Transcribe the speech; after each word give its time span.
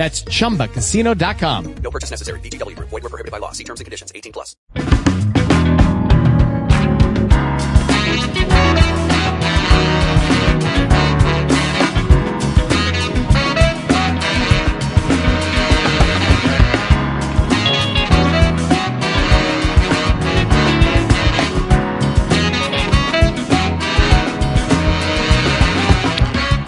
That's 0.00 0.22
chumbacasino.com. 0.22 1.74
No 1.82 1.90
purchase 1.90 2.10
necessary. 2.10 2.40
VGW 2.40 2.74
Group. 2.74 2.88
Void 2.88 3.02
were 3.02 3.10
prohibited 3.10 3.32
by 3.32 3.36
law. 3.36 3.52
See 3.52 3.64
terms 3.64 3.80
and 3.80 3.84
conditions. 3.84 4.10
18 4.14 4.32
plus. 4.32 4.56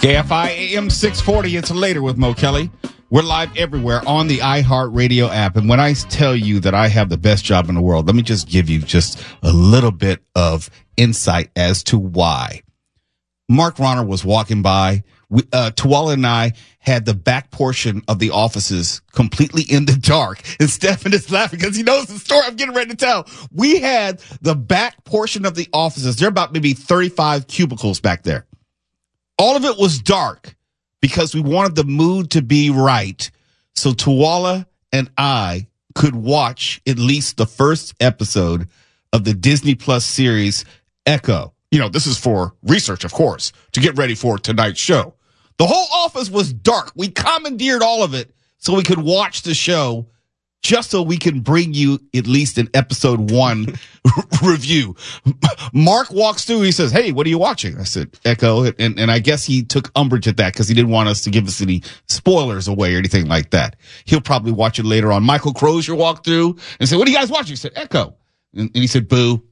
KFI 0.03 0.75
AM 0.75 0.91
640. 0.91 1.56
It's 1.56 1.70
later 1.70 2.03
with 2.03 2.19
Mo 2.19 2.34
Kelly. 2.34 2.70
We're 3.12 3.21
live 3.21 3.55
everywhere 3.59 4.01
on 4.07 4.27
the 4.27 4.39
iHeartRadio 4.39 5.29
app. 5.29 5.57
And 5.57 5.69
when 5.69 5.79
I 5.79 5.93
tell 5.93 6.34
you 6.34 6.61
that 6.61 6.75
I 6.75 6.89
have 6.89 7.11
the 7.11 7.19
best 7.19 7.45
job 7.45 7.69
in 7.69 7.75
the 7.75 7.83
world, 7.83 8.07
let 8.07 8.16
me 8.16 8.23
just 8.23 8.48
give 8.48 8.70
you 8.70 8.79
just 8.79 9.23
a 9.43 9.53
little 9.53 9.91
bit 9.91 10.23
of 10.34 10.70
insight 10.97 11.51
as 11.55 11.83
to 11.83 11.98
why. 11.98 12.62
Mark 13.51 13.78
Ronner 13.78 14.03
was 14.03 14.25
walking 14.25 14.62
by. 14.62 15.05
We, 15.28 15.42
uh, 15.53 15.73
Tuwala 15.75 16.14
and 16.14 16.27
I 16.27 16.53
had 16.78 17.05
the 17.05 17.12
back 17.12 17.51
portion 17.51 18.01
of 18.09 18.19
the 18.19 18.31
offices 18.31 19.03
completely 19.12 19.64
in 19.69 19.84
the 19.84 19.97
dark. 19.97 20.41
And 20.58 20.70
Stefan 20.70 21.12
is 21.12 21.31
laughing 21.31 21.58
because 21.61 21.77
he 21.77 21.83
knows 21.83 22.06
the 22.06 22.19
story 22.19 22.45
I'm 22.47 22.56
getting 22.56 22.75
ready 22.75 22.92
to 22.92 22.97
tell. 22.97 23.29
We 23.53 23.81
had 23.81 24.23
the 24.41 24.55
back 24.55 25.05
portion 25.05 25.45
of 25.45 25.55
the 25.55 25.69
offices. 25.75 26.17
There 26.17 26.29
are 26.29 26.31
about 26.31 26.55
maybe 26.55 26.73
35 26.73 27.47
cubicles 27.47 28.01
back 28.01 28.23
there. 28.23 28.47
All 29.36 29.55
of 29.55 29.67
it 29.67 29.77
was 29.77 29.98
dark 29.98 30.56
because 31.03 31.34
we 31.34 31.42
wanted 31.42 31.75
the 31.75 31.84
mood 31.84 32.31
to 32.31 32.41
be 32.41 32.70
right. 32.70 33.31
So 33.75 33.91
Tuwala 33.91 34.64
and 34.91 35.11
I 35.19 35.67
could 35.95 36.14
watch 36.14 36.81
at 36.86 36.98
least 36.98 37.36
the 37.36 37.45
first 37.45 37.95
episode 38.00 38.69
of 39.12 39.25
the 39.25 39.34
Disney 39.34 39.75
Plus 39.75 40.06
series 40.06 40.64
Echo. 41.05 41.53
You 41.70 41.80
know, 41.80 41.89
this 41.89 42.06
is 42.06 42.17
for 42.17 42.55
research, 42.62 43.05
of 43.05 43.12
course, 43.12 43.53
to 43.73 43.80
get 43.80 43.98
ready 43.98 44.14
for 44.14 44.39
tonight's 44.39 44.80
show. 44.80 45.14
The 45.58 45.67
whole 45.67 45.86
office 46.05 46.30
was 46.30 46.53
dark. 46.53 46.92
We 46.95 47.08
commandeered 47.08 47.83
all 47.83 48.03
of 48.03 48.14
it 48.14 48.30
so 48.58 48.75
we 48.75 48.83
could 48.83 48.98
watch 48.98 49.42
the 49.42 49.55
show 49.55 50.06
just 50.62 50.91
so 50.91 51.02
we 51.02 51.18
can 51.18 51.41
bring 51.41 51.74
you 51.74 52.00
at 52.14 52.27
least 52.27 52.58
an 52.58 52.68
episode 52.74 53.30
one 53.30 53.74
review. 54.42 54.96
Mark 55.72 56.10
walks 56.10 56.44
through. 56.44 56.62
He 56.62 56.72
says, 56.72 56.91
Hey, 56.92 57.12
what 57.12 57.27
are 57.27 57.30
you 57.30 57.38
watching? 57.38 57.78
I 57.78 57.84
said, 57.84 58.10
Echo. 58.24 58.64
And, 58.64 58.98
and 58.98 59.10
I 59.10 59.18
guess 59.18 59.44
he 59.44 59.62
took 59.62 59.90
umbrage 59.94 60.28
at 60.28 60.36
that 60.38 60.52
because 60.52 60.68
he 60.68 60.74
didn't 60.74 60.90
want 60.90 61.08
us 61.08 61.22
to 61.22 61.30
give 61.30 61.46
us 61.46 61.60
any 61.60 61.83
spoilers 62.08 62.68
away 62.68 62.94
or 62.94 62.98
anything 62.98 63.27
like 63.27 63.50
that. 63.50 63.77
He'll 64.05 64.20
probably 64.20 64.52
watch 64.52 64.78
it 64.78 64.84
later 64.84 65.12
on. 65.12 65.22
Michael 65.22 65.55
Crozier 65.55 65.94
walked 65.94 66.24
through 66.24 66.56
and 66.80 66.88
said, 66.88 66.98
What 66.98 67.06
are 67.06 67.10
you 67.10 67.16
guys 67.16 67.30
watching? 67.30 67.52
He 67.52 67.56
said, 67.56 67.72
Echo. 67.74 68.14
And, 68.55 68.70
and 68.74 68.77
he 68.77 68.86
said, 68.86 69.08
Boo. 69.08 69.42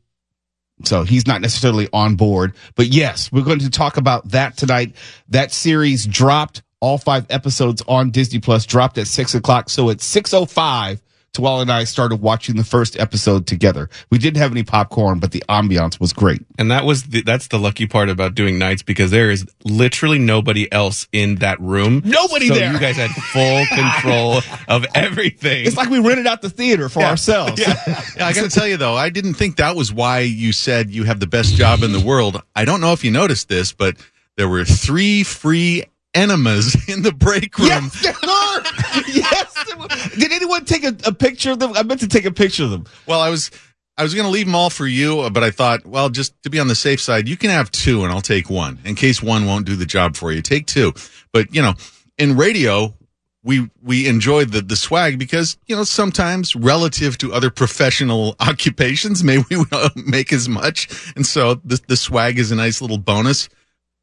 So 0.84 1.03
he's 1.03 1.27
not 1.27 1.42
necessarily 1.42 1.88
on 1.92 2.16
board. 2.16 2.55
But 2.75 2.86
yes, 2.86 3.31
we're 3.31 3.42
going 3.42 3.58
to 3.61 3.70
talk 3.70 3.98
about 3.98 4.31
that 4.31 4.56
tonight. 4.56 4.97
That 5.28 5.53
series 5.53 6.06
dropped 6.06 6.62
all 6.81 6.99
five 6.99 7.27
episodes 7.31 7.83
on 7.87 8.11
Disney 8.11 8.41
Plus 8.41 8.67
dropped 8.67 8.99
at 8.99 9.07
six 9.07 9.35
o'clock. 9.35 9.71
So 9.71 9.91
at 9.91 10.01
605, 10.01 11.03
Tuwala 11.33 11.63
and 11.63 11.71
I 11.71 11.85
started 11.85 12.21
watching 12.21 12.57
the 12.57 12.65
first 12.65 12.99
episode 12.99 13.47
together. 13.47 13.89
We 14.11 14.19
didn't 14.19 14.39
have 14.39 14.51
any 14.51 14.65
popcorn, 14.65 15.21
but 15.21 15.31
the 15.31 15.45
ambiance 15.49 16.01
was 16.01 16.13
great. 16.13 16.43
And 16.59 16.71
that 16.71 16.85
was 16.85 17.05
the, 17.05 17.23
that's 17.23 17.49
the 17.49 17.59
lucky 17.59 17.87
part 17.87 18.09
about 18.09 18.35
doing 18.35 18.59
nights 18.59 18.83
because 18.83 19.13
there 19.13 19.31
is 19.31 19.47
literally 19.65 20.19
nobody 20.19 20.71
else 20.73 21.07
in 21.13 21.37
that 21.37 21.61
room. 21.61 22.03
Nobody 22.05 22.49
so 22.49 22.55
there. 22.55 22.73
You 22.73 22.81
guys 22.81 22.97
had 22.97 23.11
full 23.11 23.65
control 23.77 24.41
of 24.67 24.87
everything. 24.95 25.67
It's 25.67 25.77
like 25.77 25.89
we 25.89 26.01
rented 26.01 26.27
out 26.27 26.43
the 26.43 26.51
theater 26.51 26.89
for 26.89 27.03
ourselves. 27.03 27.61
Yeah, 27.61 27.75
I 28.17 28.33
got 28.33 28.43
to 28.43 28.51
tell 28.51 28.67
you 28.67 28.77
though, 28.77 28.97
I 28.97 29.09
didn't 29.11 29.35
think 29.35 29.57
that 29.57 29.77
was 29.77 29.93
why 29.93 30.21
you 30.21 30.53
said 30.53 30.91
you 30.91 31.05
have 31.05 31.21
the 31.21 31.29
best 31.29 31.55
job 31.55 31.83
in 31.83 31.93
the 31.93 32.01
world. 32.01 32.43
I 32.57 32.65
don't 32.65 32.81
know 32.81 32.93
if 32.93 33.05
you 33.05 33.12
noticed 33.12 33.49
this, 33.49 33.73
but 33.73 33.97
there 34.37 34.49
were 34.49 34.65
three 34.65 35.23
free 35.23 35.85
enemas 36.15 36.76
in 36.88 37.03
the 37.03 37.12
break 37.12 37.59
room. 37.59 37.69
Yes, 37.69 38.03
there 38.03 38.12
were. 38.12 38.62
yes. 39.09 40.15
Did 40.19 40.32
anyone 40.32 40.65
take 40.65 40.84
a, 40.84 40.97
a 41.06 41.12
picture 41.12 41.53
of 41.53 41.59
them? 41.59 41.72
I 41.75 41.82
meant 41.82 42.00
to 42.00 42.09
take 42.09 42.25
a 42.25 42.31
picture 42.32 42.65
of 42.65 42.71
them. 42.71 42.84
Well, 43.06 43.21
I 43.21 43.31
was 43.31 43.50
I 43.97 44.03
was 44.03 44.15
going 44.15 44.25
to 44.25 44.31
leave 44.31 44.47
them 44.47 44.54
all 44.54 44.70
for 44.70 44.87
you, 44.87 45.28
but 45.31 45.44
I 45.44 45.50
thought, 45.50 45.84
well, 45.84 46.09
just 46.09 46.41
to 46.44 46.50
be 46.50 46.59
on 46.59 46.69
the 46.69 46.75
safe 46.75 47.00
side, 47.00 47.28
you 47.28 47.37
can 47.37 47.50
have 47.50 47.70
two, 47.70 48.03
and 48.03 48.10
I'll 48.12 48.22
take 48.22 48.49
one 48.49 48.78
in 48.84 48.94
case 48.94 49.22
one 49.22 49.44
won't 49.47 49.66
do 49.66 49.76
the 49.76 49.84
job 49.84 50.16
for 50.16 50.32
you. 50.32 50.41
Take 50.41 50.66
two, 50.66 50.94
but 51.32 51.54
you 51.54 51.62
know, 51.62 51.75
in 52.19 52.37
radio. 52.37 52.94
We 53.43 53.70
we 53.82 54.06
enjoy 54.06 54.44
the 54.44 54.60
the 54.60 54.76
swag 54.76 55.19
because 55.19 55.56
you 55.66 55.75
know 55.75 55.82
sometimes 55.84 56.54
relative 56.54 57.16
to 57.16 57.32
other 57.32 57.49
professional 57.49 58.37
occupations, 58.41 59.25
maybe 59.25 59.44
we 59.56 59.65
don't 59.70 60.06
make 60.06 60.31
as 60.31 60.47
much, 60.47 61.10
and 61.16 61.25
so 61.25 61.54
the 61.54 61.81
the 61.87 61.97
swag 61.97 62.38
is 62.38 62.53
a 62.53 62.54
nice 62.54 62.82
little 62.82 62.99
bonus. 62.99 63.49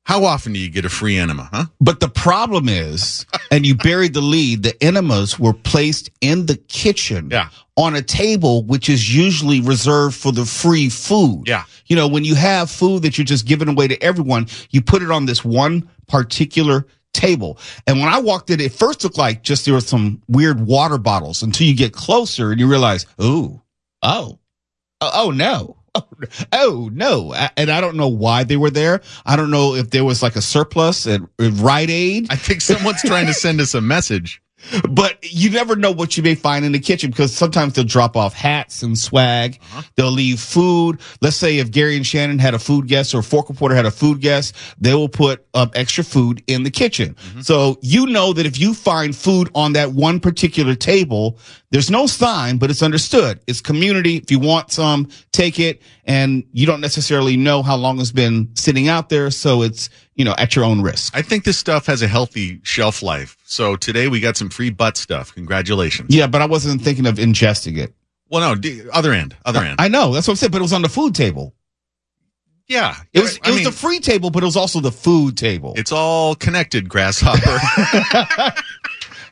How 0.07 0.23
often 0.23 0.53
do 0.53 0.59
you 0.59 0.69
get 0.69 0.85
a 0.85 0.89
free 0.89 1.17
enema, 1.17 1.49
huh? 1.51 1.65
But 1.81 1.99
the 1.99 2.07
problem 2.07 2.69
is, 2.69 3.25
and 3.51 3.65
you 3.65 3.75
buried 3.75 4.13
the 4.13 4.21
lead, 4.21 4.63
the 4.63 4.81
enemas 4.81 5.37
were 5.37 5.51
placed 5.51 6.09
in 6.21 6.45
the 6.45 6.55
kitchen 6.55 7.27
Yeah. 7.29 7.49
on 7.75 7.93
a 7.93 8.01
table, 8.01 8.63
which 8.63 8.87
is 8.87 9.13
usually 9.13 9.59
reserved 9.59 10.15
for 10.15 10.31
the 10.31 10.45
free 10.45 10.87
food. 10.87 11.43
Yeah. 11.45 11.65
You 11.87 11.97
know, 11.97 12.07
when 12.07 12.23
you 12.23 12.35
have 12.35 12.71
food 12.71 13.01
that 13.03 13.17
you're 13.17 13.25
just 13.25 13.45
giving 13.45 13.67
away 13.67 13.89
to 13.89 14.01
everyone, 14.01 14.47
you 14.69 14.81
put 14.81 15.03
it 15.03 15.11
on 15.11 15.25
this 15.25 15.43
one 15.43 15.89
particular 16.07 16.87
table. 17.13 17.59
And 17.85 17.99
when 17.99 18.07
I 18.07 18.19
walked 18.19 18.49
in, 18.49 18.61
it 18.61 18.71
first 18.71 19.03
looked 19.03 19.17
like 19.17 19.43
just 19.43 19.65
there 19.65 19.73
were 19.73 19.81
some 19.81 20.21
weird 20.29 20.65
water 20.65 20.97
bottles 20.97 21.43
until 21.43 21.67
you 21.67 21.75
get 21.75 21.91
closer 21.91 22.51
and 22.51 22.59
you 22.61 22.67
realize, 22.67 23.05
oh, 23.19 23.61
oh, 24.03 24.39
oh, 25.01 25.11
oh 25.13 25.31
no. 25.31 25.76
Oh, 25.97 26.07
oh 26.53 26.89
no. 26.93 27.33
And 27.55 27.69
I 27.69 27.81
don't 27.81 27.97
know 27.97 28.07
why 28.07 28.43
they 28.43 28.57
were 28.57 28.69
there. 28.69 29.01
I 29.25 29.35
don't 29.35 29.51
know 29.51 29.75
if 29.75 29.89
there 29.89 30.05
was 30.05 30.21
like 30.21 30.35
a 30.35 30.41
surplus 30.41 31.07
at, 31.07 31.21
at 31.39 31.51
Rite 31.53 31.89
Aid. 31.89 32.27
I 32.29 32.35
think 32.35 32.61
someone's 32.61 33.01
trying 33.01 33.27
to 33.27 33.33
send 33.33 33.61
us 33.61 33.73
a 33.73 33.81
message. 33.81 34.41
But 34.89 35.19
you 35.21 35.49
never 35.51 35.75
know 35.75 35.91
what 35.91 36.17
you 36.17 36.23
may 36.23 36.35
find 36.35 36.65
in 36.65 36.71
the 36.71 36.79
kitchen 36.79 37.11
because 37.11 37.33
sometimes 37.33 37.73
they'll 37.73 37.85
drop 37.85 38.17
off 38.17 38.33
hats 38.33 38.81
and 38.83 38.97
swag. 38.97 39.59
Uh-huh. 39.61 39.81
They'll 39.95 40.11
leave 40.11 40.39
food. 40.39 40.99
Let's 41.21 41.35
say 41.35 41.59
if 41.59 41.71
Gary 41.71 41.95
and 41.95 42.05
Shannon 42.05 42.39
had 42.39 42.53
a 42.53 42.59
food 42.59 42.87
guest 42.87 43.13
or 43.13 43.21
Fork 43.21 43.49
Reporter 43.49 43.75
had 43.75 43.85
a 43.85 43.91
food 43.91 44.19
guest, 44.19 44.55
they 44.79 44.93
will 44.93 45.09
put 45.09 45.45
up 45.53 45.77
extra 45.77 46.03
food 46.03 46.43
in 46.47 46.63
the 46.63 46.71
kitchen. 46.71 47.13
Mm-hmm. 47.15 47.41
So 47.41 47.77
you 47.81 48.07
know 48.07 48.33
that 48.33 48.45
if 48.45 48.59
you 48.59 48.73
find 48.73 49.15
food 49.15 49.49
on 49.53 49.73
that 49.73 49.91
one 49.91 50.19
particular 50.19 50.75
table, 50.75 51.37
there's 51.69 51.91
no 51.91 52.07
sign, 52.07 52.57
but 52.57 52.71
it's 52.71 52.81
understood. 52.81 53.39
It's 53.45 53.61
community. 53.61 54.17
If 54.17 54.31
you 54.31 54.39
want 54.39 54.71
some, 54.71 55.09
take 55.31 55.59
it. 55.59 55.81
And 56.05 56.45
you 56.51 56.65
don't 56.65 56.81
necessarily 56.81 57.37
know 57.37 57.61
how 57.61 57.75
long 57.75 57.99
it's 57.99 58.11
been 58.11 58.49
sitting 58.55 58.87
out 58.87 59.09
there. 59.09 59.29
So 59.29 59.61
it's, 59.61 59.89
you 60.17 60.25
know, 60.25 60.35
at 60.37 60.55
your 60.55 60.65
own 60.65 60.81
risk. 60.81 61.15
I 61.15 61.21
think 61.21 61.45
this 61.45 61.57
stuff 61.57 61.85
has 61.85 62.01
a 62.01 62.07
healthy 62.07 62.59
shelf 62.63 63.01
life. 63.01 63.37
So 63.45 63.75
today 63.77 64.09
we 64.09 64.19
got 64.19 64.35
some 64.35 64.49
free 64.49 64.69
butt 64.71 64.97
stuff. 64.97 65.33
Congratulations. 65.33 66.13
Yeah, 66.13 66.27
but 66.27 66.41
I 66.41 66.45
wasn't 66.47 66.81
thinking 66.81 67.05
of 67.05 67.15
ingesting 67.15 67.77
it. 67.77 67.93
Well, 68.29 68.41
no, 68.41 68.55
d- 68.59 68.81
other 68.91 69.13
end, 69.13 69.37
other 69.45 69.61
end. 69.61 69.75
I 69.79 69.87
know. 69.87 70.11
That's 70.13 70.27
what 70.27 70.33
I'm 70.33 70.35
saying. 70.37 70.51
But 70.51 70.57
it 70.57 70.63
was 70.63 70.73
on 70.73 70.81
the 70.81 70.89
food 70.89 71.15
table. 71.15 71.53
yeah, 72.67 72.95
It 73.13 73.21
was, 73.21 73.39
I 73.43 73.47
it 73.47 73.51
was 73.51 73.55
mean, 73.57 73.63
the 73.65 73.71
free 73.71 73.99
table, 73.99 74.29
but 74.31 74.43
it 74.43 74.45
was 74.47 74.57
also 74.57 74.81
the 74.81 74.91
food 74.91 75.37
table. 75.37 75.73
it's 75.77 75.93
all 75.93 76.35
connected, 76.35 76.89
grasshopper. 76.89 77.39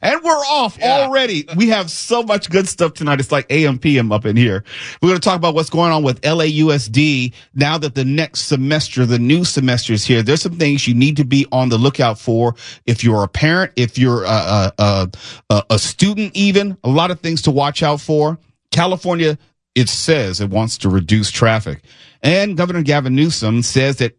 and 0.01 0.21
we're 0.24 0.31
off 0.31 0.80
already. 0.81 1.45
We 1.56 1.69
have 1.69 1.89
so 1.92 2.24
much 2.24 2.50
good 2.50 2.68
stuff 2.68 2.94
tonight. 2.94 3.19
It's 3.19 3.31
like 3.31 3.45
AM 3.51 3.80
PM 3.80 4.12
up 4.12 4.25
in 4.25 4.36
here. 4.36 4.63
We're 5.01 5.09
going 5.09 5.19
to 5.19 5.25
talk 5.25 5.38
about 5.38 5.56
what's 5.56 5.69
going 5.69 5.92
on 5.92 6.03
with 6.03 6.21
LAUSD 6.21 7.33
now 7.53 7.77
that 7.77 7.95
the 7.95 8.06
next 8.06 8.42
semester, 8.42 9.06
the 9.06 9.19
new 9.19 9.44
semester 9.45 9.94
is 9.94 10.06
here. 10.06 10.21
There's 10.24 10.42
some 10.42 10.57
things 10.57 10.88
you 10.88 10.94
need 10.94 11.18
to 11.18 11.25
be 11.25 11.45
on 11.51 11.69
the 11.69 11.77
lookout 11.77 12.19
for. 12.19 12.56
If 12.86 13.03
you're 13.03 13.24
a 13.24 13.27
parent, 13.27 13.71
if 13.75 13.97
you're 13.97 14.24
a, 14.24 14.27
a, 14.27 14.74
a, 14.77 15.09
a- 15.50 15.63
a 15.71 15.80
student, 15.80 16.36
even 16.36 16.77
a 16.83 16.89
lot 16.89 17.12
of 17.12 17.19
things 17.19 17.41
to 17.44 17.51
watch 17.51 17.83
out 17.83 18.01
for. 18.01 18.38
California, 18.71 19.38
it 19.74 19.89
says 19.89 20.41
it 20.41 20.50
wants 20.50 20.77
to 20.80 20.89
reduce 20.89 21.31
traffic. 21.31 21.81
And 22.21 22.57
Governor 22.57 22.81
Gavin 22.81 23.15
Newsom 23.15 23.62
says 23.62 23.98
that 23.98 24.18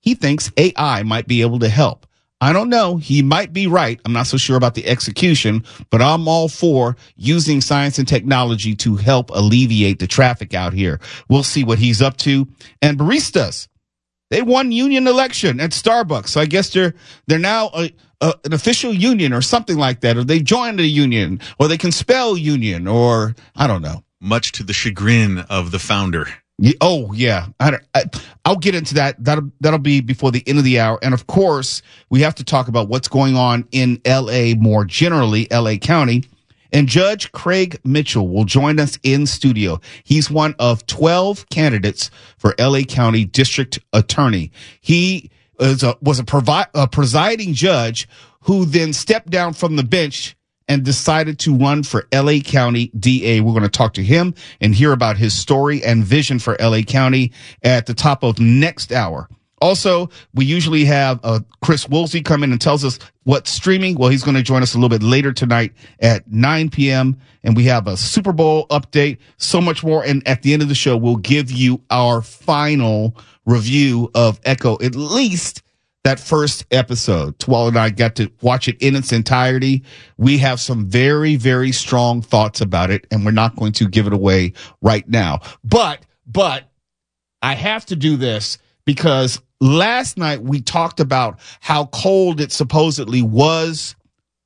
he 0.00 0.14
thinks 0.14 0.50
AI 0.56 1.02
might 1.02 1.26
be 1.26 1.40
able 1.42 1.58
to 1.60 1.68
help. 1.68 2.06
I 2.40 2.52
don't 2.52 2.68
know. 2.68 2.96
He 2.96 3.22
might 3.22 3.52
be 3.52 3.66
right. 3.66 4.00
I'm 4.04 4.12
not 4.12 4.26
so 4.26 4.36
sure 4.36 4.56
about 4.56 4.74
the 4.74 4.86
execution, 4.86 5.64
but 5.90 6.02
I'm 6.02 6.28
all 6.28 6.48
for 6.48 6.96
using 7.16 7.60
science 7.60 7.98
and 7.98 8.06
technology 8.06 8.74
to 8.76 8.96
help 8.96 9.30
alleviate 9.30 9.98
the 9.98 10.06
traffic 10.06 10.52
out 10.52 10.72
here. 10.72 11.00
We'll 11.28 11.42
see 11.42 11.64
what 11.64 11.78
he's 11.78 12.02
up 12.02 12.16
to. 12.18 12.46
And 12.82 12.98
baristas, 12.98 13.68
they 14.30 14.42
won 14.42 14.72
union 14.72 15.06
election 15.06 15.60
at 15.60 15.70
Starbucks. 15.70 16.28
So 16.28 16.40
I 16.40 16.46
guess 16.46 16.70
they're, 16.70 16.94
they're 17.26 17.38
now 17.38 17.70
a, 17.74 17.90
a, 18.20 18.34
an 18.44 18.52
official 18.52 18.92
union 18.92 19.32
or 19.32 19.40
something 19.40 19.78
like 19.78 20.00
that, 20.00 20.16
or 20.16 20.24
they 20.24 20.40
joined 20.40 20.80
a 20.80 20.86
union, 20.86 21.40
or 21.58 21.68
they 21.68 21.78
can 21.78 21.92
spell 21.92 22.36
union, 22.36 22.86
or 22.86 23.34
I 23.54 23.66
don't 23.66 23.82
know. 23.82 24.02
Much 24.20 24.52
to 24.52 24.62
the 24.62 24.72
chagrin 24.72 25.38
of 25.38 25.70
the 25.70 25.78
founder. 25.78 26.26
Oh 26.80 27.12
yeah, 27.12 27.48
I, 27.58 27.78
I, 27.94 28.04
I'll 28.44 28.56
get 28.56 28.74
into 28.74 28.94
that. 28.94 29.22
That'll 29.22 29.50
that'll 29.60 29.80
be 29.80 30.00
before 30.00 30.30
the 30.30 30.42
end 30.46 30.58
of 30.58 30.64
the 30.64 30.78
hour, 30.78 30.98
and 31.02 31.12
of 31.12 31.26
course 31.26 31.82
we 32.10 32.20
have 32.20 32.36
to 32.36 32.44
talk 32.44 32.68
about 32.68 32.88
what's 32.88 33.08
going 33.08 33.36
on 33.36 33.66
in 33.72 34.00
L.A. 34.04 34.54
more 34.54 34.84
generally, 34.84 35.50
L.A. 35.50 35.78
County. 35.78 36.24
And 36.72 36.88
Judge 36.88 37.30
Craig 37.30 37.78
Mitchell 37.84 38.26
will 38.26 38.44
join 38.44 38.80
us 38.80 38.98
in 39.04 39.26
studio. 39.26 39.80
He's 40.02 40.30
one 40.30 40.54
of 40.58 40.86
twelve 40.86 41.48
candidates 41.48 42.10
for 42.36 42.54
L.A. 42.58 42.84
County 42.84 43.24
District 43.24 43.78
Attorney. 43.92 44.50
He 44.80 45.30
a, 45.58 45.96
was 46.02 46.18
a, 46.18 46.24
provi- 46.24 46.70
a 46.74 46.88
presiding 46.88 47.54
judge 47.54 48.08
who 48.42 48.64
then 48.64 48.92
stepped 48.92 49.30
down 49.30 49.54
from 49.54 49.76
the 49.76 49.84
bench 49.84 50.36
and 50.68 50.84
decided 50.84 51.38
to 51.40 51.54
run 51.54 51.82
for 51.82 52.06
LA 52.12 52.38
County 52.38 52.90
DA. 52.98 53.40
We're 53.40 53.52
going 53.52 53.62
to 53.62 53.68
talk 53.68 53.94
to 53.94 54.02
him 54.02 54.34
and 54.60 54.74
hear 54.74 54.92
about 54.92 55.16
his 55.16 55.36
story 55.36 55.82
and 55.82 56.04
vision 56.04 56.38
for 56.38 56.56
LA 56.60 56.80
County 56.82 57.32
at 57.62 57.86
the 57.86 57.94
top 57.94 58.22
of 58.22 58.38
next 58.38 58.92
hour. 58.92 59.28
Also, 59.60 60.10
we 60.34 60.44
usually 60.44 60.84
have 60.84 61.20
uh, 61.22 61.40
Chris 61.62 61.88
Woolsey 61.88 62.20
come 62.20 62.42
in 62.42 62.52
and 62.52 62.60
tells 62.60 62.84
us 62.84 62.98
what's 63.22 63.50
streaming. 63.50 63.94
Well, 63.94 64.10
he's 64.10 64.22
going 64.22 64.36
to 64.36 64.42
join 64.42 64.62
us 64.62 64.74
a 64.74 64.78
little 64.78 64.90
bit 64.90 65.02
later 65.02 65.32
tonight 65.32 65.72
at 66.00 66.30
9 66.30 66.68
p.m. 66.70 67.18
And 67.44 67.56
we 67.56 67.64
have 67.64 67.86
a 67.86 67.96
Super 67.96 68.32
Bowl 68.32 68.66
update, 68.68 69.18
so 69.38 69.62
much 69.62 69.82
more. 69.82 70.04
And 70.04 70.26
at 70.28 70.42
the 70.42 70.52
end 70.52 70.60
of 70.60 70.68
the 70.68 70.74
show, 70.74 70.96
we'll 70.96 71.16
give 71.16 71.50
you 71.50 71.80
our 71.90 72.20
final 72.20 73.16
review 73.46 74.10
of 74.14 74.38
Echo, 74.44 74.74
at 74.82 74.94
least 74.94 75.62
that 76.04 76.20
first 76.20 76.66
episode. 76.70 77.38
Twala 77.38 77.68
and 77.68 77.78
I 77.78 77.90
got 77.90 78.14
to 78.16 78.30
watch 78.42 78.68
it 78.68 78.80
in 78.80 78.94
its 78.94 79.12
entirety. 79.12 79.82
We 80.18 80.38
have 80.38 80.60
some 80.60 80.88
very, 80.88 81.36
very 81.36 81.72
strong 81.72 82.22
thoughts 82.22 82.60
about 82.60 82.90
it, 82.90 83.06
and 83.10 83.24
we're 83.24 83.32
not 83.32 83.56
going 83.56 83.72
to 83.72 83.88
give 83.88 84.06
it 84.06 84.12
away 84.12 84.52
right 84.82 85.08
now. 85.08 85.40
But, 85.64 86.00
but 86.26 86.64
I 87.42 87.54
have 87.54 87.86
to 87.86 87.96
do 87.96 88.16
this 88.16 88.58
because 88.84 89.40
last 89.60 90.18
night 90.18 90.42
we 90.42 90.60
talked 90.60 91.00
about 91.00 91.40
how 91.60 91.86
cold 91.86 92.40
it 92.40 92.52
supposedly 92.52 93.22
was 93.22 93.96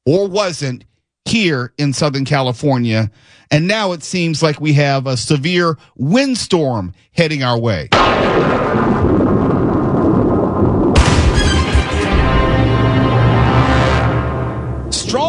or 0.07 0.29
wasn't 0.29 0.85
here 1.25 1.75
in 1.77 1.93
Southern 1.93 2.25
California. 2.25 3.11
And 3.51 3.67
now 3.67 3.93
it 3.93 4.03
seems 4.03 4.43
like 4.43 4.61
we 4.61 4.75
have 4.75 5.07
a 5.07 5.17
severe 5.17 5.77
windstorm 5.97 6.95
heading 7.13 7.43
our 7.43 7.59
way. 7.59 7.89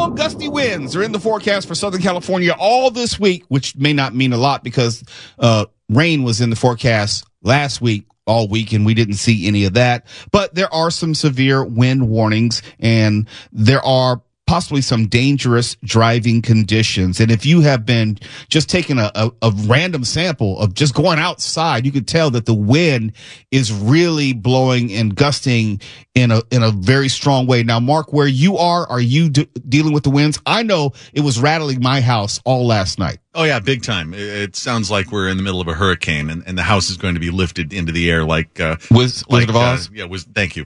Gusty 0.09 0.47
winds 0.47 0.95
are 0.95 1.03
in 1.03 1.11
the 1.11 1.19
forecast 1.19 1.67
for 1.67 1.75
Southern 1.75 2.01
California 2.01 2.53
all 2.57 2.91
this 2.91 3.19
week, 3.19 3.43
which 3.47 3.75
may 3.75 3.93
not 3.93 4.15
mean 4.15 4.33
a 4.33 4.37
lot 4.37 4.63
because 4.63 5.03
uh, 5.39 5.65
rain 5.89 6.23
was 6.23 6.41
in 6.41 6.49
the 6.49 6.55
forecast 6.55 7.25
last 7.41 7.81
week 7.81 8.05
all 8.25 8.47
week 8.47 8.73
and 8.73 8.85
we 8.85 8.93
didn't 8.93 9.15
see 9.15 9.47
any 9.47 9.65
of 9.65 9.73
that. 9.73 10.05
But 10.31 10.53
there 10.53 10.71
are 10.73 10.91
some 10.91 11.15
severe 11.15 11.63
wind 11.63 12.07
warnings 12.07 12.61
and 12.79 13.27
there 13.51 13.83
are 13.83 14.21
possibly 14.49 14.81
some 14.81 15.05
dangerous 15.05 15.77
driving 15.83 16.41
conditions. 16.41 17.19
And 17.19 17.29
if 17.29 17.45
you 17.45 17.61
have 17.61 17.85
been 17.85 18.17
just 18.47 18.67
taking 18.67 18.97
a, 18.97 19.11
a, 19.13 19.31
a 19.43 19.51
random 19.67 20.03
sample 20.03 20.59
of 20.59 20.73
just 20.73 20.95
going 20.95 21.19
outside, 21.19 21.85
you 21.85 21.91
could 21.91 22.07
tell 22.07 22.31
that 22.31 22.47
the 22.47 22.55
wind 22.55 23.11
is 23.51 23.71
really 23.71 24.33
blowing 24.33 24.91
and 24.91 25.13
gusting 25.13 25.79
in 26.15 26.31
a, 26.31 26.41
in 26.49 26.63
a 26.63 26.71
very 26.71 27.09
strong 27.09 27.45
way. 27.45 27.61
Now, 27.61 27.79
Mark, 27.79 28.11
where 28.11 28.25
you 28.25 28.57
are, 28.57 28.87
are 28.89 28.99
you 28.99 29.29
de- 29.29 29.45
dealing 29.69 29.93
with 29.93 30.03
the 30.03 30.09
winds? 30.09 30.39
I 30.47 30.63
know 30.63 30.93
it 31.13 31.21
was 31.21 31.39
rattling 31.39 31.79
my 31.79 32.01
house 32.01 32.41
all 32.43 32.65
last 32.65 32.97
night. 32.97 33.19
Oh 33.35 33.43
yeah, 33.43 33.59
big 33.59 33.83
time. 33.83 34.15
It, 34.15 34.55
sounds 34.55 34.89
like 34.89 35.11
we're 35.11 35.29
in 35.29 35.37
the 35.37 35.43
middle 35.43 35.61
of 35.61 35.67
a 35.67 35.73
hurricane, 35.73 36.31
and, 36.31 36.43
and 36.47 36.57
the 36.57 36.63
house 36.63 36.89
is 36.89 36.97
going 36.97 37.13
to 37.13 37.19
be 37.19 37.29
lifted 37.29 37.71
into 37.71 37.91
the 37.91 38.09
air 38.09 38.25
like 38.25 38.59
uh, 38.59 38.77
Wiz- 38.89 39.23
like 39.29 39.47
Wizard 39.47 39.49
of 39.51 39.55
Oz? 39.55 39.87
Uh, 39.87 39.91
yeah, 39.93 40.05
was 40.05 40.23
thank 40.23 40.55
you. 40.55 40.65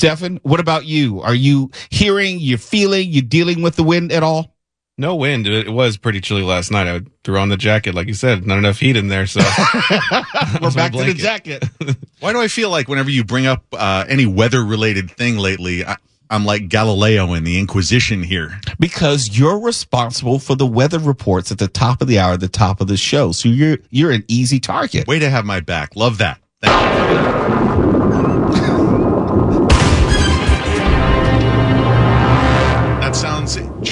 Stefan, 0.00 0.40
what 0.44 0.60
about 0.60 0.86
you? 0.86 1.20
Are 1.20 1.34
you 1.34 1.70
hearing, 1.90 2.38
you're 2.40 2.56
feeling, 2.56 3.10
you're 3.10 3.20
dealing 3.20 3.60
with 3.60 3.76
the 3.76 3.82
wind 3.82 4.12
at 4.12 4.22
all? 4.22 4.56
No 4.96 5.14
wind. 5.14 5.46
It 5.46 5.70
was 5.70 5.98
pretty 5.98 6.22
chilly 6.22 6.40
last 6.40 6.70
night. 6.70 6.86
I 6.88 7.02
threw 7.22 7.36
on 7.38 7.50
the 7.50 7.58
jacket, 7.58 7.94
like 7.94 8.06
you 8.06 8.14
said. 8.14 8.46
Not 8.46 8.56
enough 8.56 8.78
heat 8.78 8.96
in 8.96 9.08
there, 9.08 9.26
so 9.26 9.40
We're 10.62 10.70
back 10.70 10.92
to 10.92 11.04
the 11.04 11.14
jacket. 11.14 11.64
Why 12.20 12.32
do 12.32 12.40
I 12.40 12.48
feel 12.48 12.70
like 12.70 12.88
whenever 12.88 13.10
you 13.10 13.24
bring 13.24 13.44
up 13.46 13.62
uh, 13.74 14.06
any 14.08 14.24
weather 14.24 14.64
related 14.64 15.10
thing 15.10 15.36
lately, 15.36 15.84
I, 15.84 15.96
I'm 16.30 16.46
like 16.46 16.70
Galileo 16.70 17.34
in 17.34 17.44
the 17.44 17.58
Inquisition 17.58 18.22
here. 18.22 18.58
because 18.78 19.38
you're 19.38 19.60
responsible 19.60 20.38
for 20.38 20.54
the 20.54 20.66
weather 20.66 20.98
reports 20.98 21.52
at 21.52 21.58
the 21.58 21.68
top 21.68 22.00
of 22.00 22.08
the 22.08 22.18
hour, 22.18 22.38
the 22.38 22.48
top 22.48 22.80
of 22.80 22.88
the 22.88 22.96
show. 22.96 23.32
So 23.32 23.50
you're 23.50 23.76
you're 23.90 24.12
an 24.12 24.24
easy 24.28 24.60
target. 24.60 25.06
Way 25.06 25.18
to 25.18 25.28
have 25.28 25.44
my 25.44 25.60
back. 25.60 25.94
Love 25.94 26.16
that. 26.18 26.40
Thank 26.62 26.74
you. 26.74 27.16
That 27.16 27.79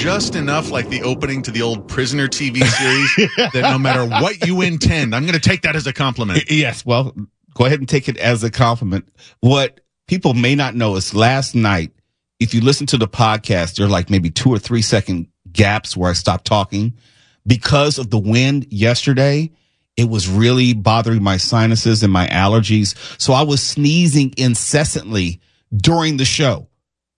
just 0.09 0.33
enough 0.33 0.71
like 0.71 0.89
the 0.89 1.03
opening 1.03 1.39
to 1.43 1.51
the 1.51 1.61
old 1.61 1.87
Prisoner 1.87 2.27
TV 2.27 2.63
series 2.63 3.29
that 3.53 3.61
no 3.61 3.77
matter 3.77 4.03
what 4.03 4.43
you 4.43 4.61
intend, 4.61 5.13
I'm 5.13 5.21
going 5.21 5.39
to 5.39 5.39
take 5.39 5.61
that 5.61 5.75
as 5.75 5.85
a 5.85 5.93
compliment. 5.93 6.49
Yes, 6.49 6.83
well, 6.83 7.15
go 7.53 7.65
ahead 7.65 7.77
and 7.77 7.87
take 7.87 8.09
it 8.09 8.17
as 8.17 8.43
a 8.43 8.49
compliment. 8.49 9.07
What 9.41 9.81
people 10.07 10.33
may 10.33 10.55
not 10.55 10.73
know 10.73 10.95
is 10.95 11.13
last 11.13 11.53
night, 11.53 11.91
if 12.39 12.55
you 12.55 12.61
listen 12.61 12.87
to 12.87 12.97
the 12.97 13.07
podcast, 13.07 13.75
there 13.75 13.85
are 13.85 13.89
like 13.89 14.09
maybe 14.09 14.31
two 14.31 14.49
or 14.49 14.57
three 14.57 14.81
second 14.81 15.27
gaps 15.51 15.95
where 15.95 16.09
I 16.09 16.13
stopped 16.13 16.45
talking 16.45 16.97
because 17.45 17.99
of 17.99 18.09
the 18.09 18.17
wind 18.17 18.65
yesterday. 18.71 19.51
It 19.95 20.09
was 20.09 20.27
really 20.27 20.73
bothering 20.73 21.21
my 21.21 21.37
sinuses 21.37 22.01
and 22.01 22.11
my 22.11 22.25
allergies. 22.29 22.95
So 23.21 23.33
I 23.33 23.43
was 23.43 23.61
sneezing 23.61 24.33
incessantly 24.37 25.39
during 25.71 26.17
the 26.17 26.25
show 26.25 26.68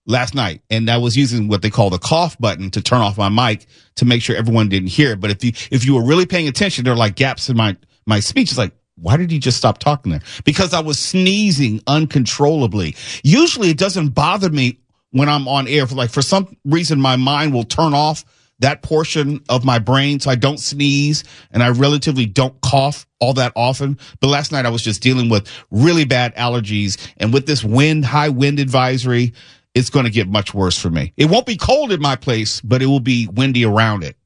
last 0.05 0.35
night. 0.35 0.61
And 0.69 0.89
I 0.89 0.97
was 0.97 1.15
using 1.15 1.47
what 1.47 1.61
they 1.61 1.69
call 1.69 1.89
the 1.89 1.99
cough 1.99 2.37
button 2.39 2.71
to 2.71 2.81
turn 2.81 3.01
off 3.01 3.17
my 3.17 3.29
mic 3.29 3.67
to 3.95 4.05
make 4.05 4.21
sure 4.21 4.35
everyone 4.35 4.69
didn't 4.69 4.89
hear 4.89 5.11
it. 5.11 5.19
But 5.19 5.31
if 5.31 5.43
you, 5.43 5.51
if 5.71 5.85
you 5.85 5.95
were 5.95 6.05
really 6.05 6.25
paying 6.25 6.47
attention, 6.47 6.83
there 6.83 6.93
are 6.93 6.97
like 6.97 7.15
gaps 7.15 7.49
in 7.49 7.57
my, 7.57 7.77
my 8.05 8.19
speech. 8.19 8.49
It's 8.49 8.57
like, 8.57 8.73
why 8.95 9.17
did 9.17 9.31
he 9.31 9.39
just 9.39 9.57
stop 9.57 9.77
talking 9.79 10.11
there? 10.11 10.21
Because 10.43 10.73
I 10.73 10.79
was 10.79 10.99
sneezing 10.99 11.81
uncontrollably. 11.87 12.95
Usually 13.23 13.69
it 13.69 13.77
doesn't 13.77 14.09
bother 14.09 14.49
me 14.49 14.79
when 15.11 15.29
I'm 15.29 15.47
on 15.47 15.67
air. 15.67 15.87
For 15.87 15.95
like, 15.95 16.11
for 16.11 16.21
some 16.21 16.55
reason, 16.65 16.99
my 16.99 17.15
mind 17.15 17.53
will 17.53 17.63
turn 17.63 17.93
off 17.93 18.25
that 18.59 18.83
portion 18.83 19.41
of 19.49 19.65
my 19.65 19.79
brain. 19.79 20.19
So 20.19 20.29
I 20.29 20.35
don't 20.35 20.59
sneeze 20.59 21.23
and 21.51 21.63
I 21.63 21.69
relatively 21.69 22.27
don't 22.27 22.59
cough 22.61 23.07
all 23.19 23.33
that 23.33 23.53
often. 23.55 23.97
But 24.19 24.27
last 24.27 24.51
night 24.51 24.65
I 24.65 24.69
was 24.69 24.83
just 24.83 25.01
dealing 25.01 25.29
with 25.29 25.51
really 25.71 26.05
bad 26.05 26.35
allergies. 26.35 26.97
And 27.17 27.33
with 27.33 27.47
this 27.47 27.63
wind, 27.63 28.05
high 28.05 28.29
wind 28.29 28.59
advisory, 28.59 29.33
it's 29.73 29.89
going 29.89 30.05
to 30.05 30.11
get 30.11 30.27
much 30.27 30.53
worse 30.53 30.77
for 30.77 30.89
me. 30.89 31.13
It 31.17 31.29
won't 31.29 31.45
be 31.45 31.57
cold 31.57 31.91
in 31.91 32.01
my 32.01 32.15
place, 32.15 32.61
but 32.61 32.81
it 32.81 32.87
will 32.87 32.99
be 32.99 33.27
windy 33.27 33.65
around 33.65 34.03
it. 34.03 34.17